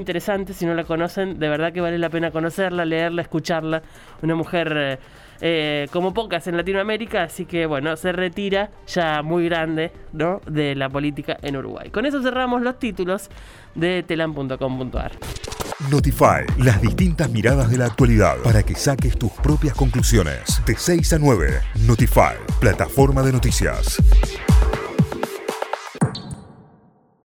si 0.53 0.65
no 0.65 0.74
la 0.74 0.84
conocen, 0.84 1.39
de 1.39 1.50
verdad 1.50 1.74
que 1.74 1.81
vale 1.81 1.98
la 1.98 2.10
pena 2.10 2.31
conocerla, 2.31 2.86
leerla, 2.86 3.22
escucharla. 3.22 3.81
Una 4.22 4.36
mujer 4.36 4.74
eh, 4.75 5.00
eh, 5.41 5.88
como 5.91 6.13
pocas 6.13 6.46
en 6.48 6.55
Latinoamérica, 6.55 7.24
así 7.24 7.46
que 7.46 7.65
bueno, 7.65 7.96
se 7.96 8.12
retira 8.12 8.70
ya 8.86 9.24
muy 9.24 9.46
grande 9.46 9.91
¿no? 10.13 10.39
de 10.46 10.75
la 10.75 10.88
política 10.88 11.38
en 11.41 11.58
Uruguay. 11.58 11.89
Con 11.89 12.05
eso 12.05 12.22
cerramos 12.22 12.62
los 12.62 12.77
títulos 12.77 13.29
de 13.74 14.03
telam.com.ar. 14.03 15.13
Notify, 15.89 16.46
las 16.60 16.79
distintas 16.79 17.31
miradas 17.31 17.72
de 17.72 17.77
la 17.77 17.86
actualidad 17.86 18.38
para 18.43 18.62
que 18.62 18.75
saques 18.75 19.17
tus 19.17 19.31
propias 19.31 19.74
conclusiones. 19.74 20.62
De 20.65 20.75
6 20.75 21.13
a 21.13 21.17
9, 21.17 21.60
Notify, 21.88 22.36
plataforma 22.60 23.24
de 23.24 23.31
noticias. 23.31 23.98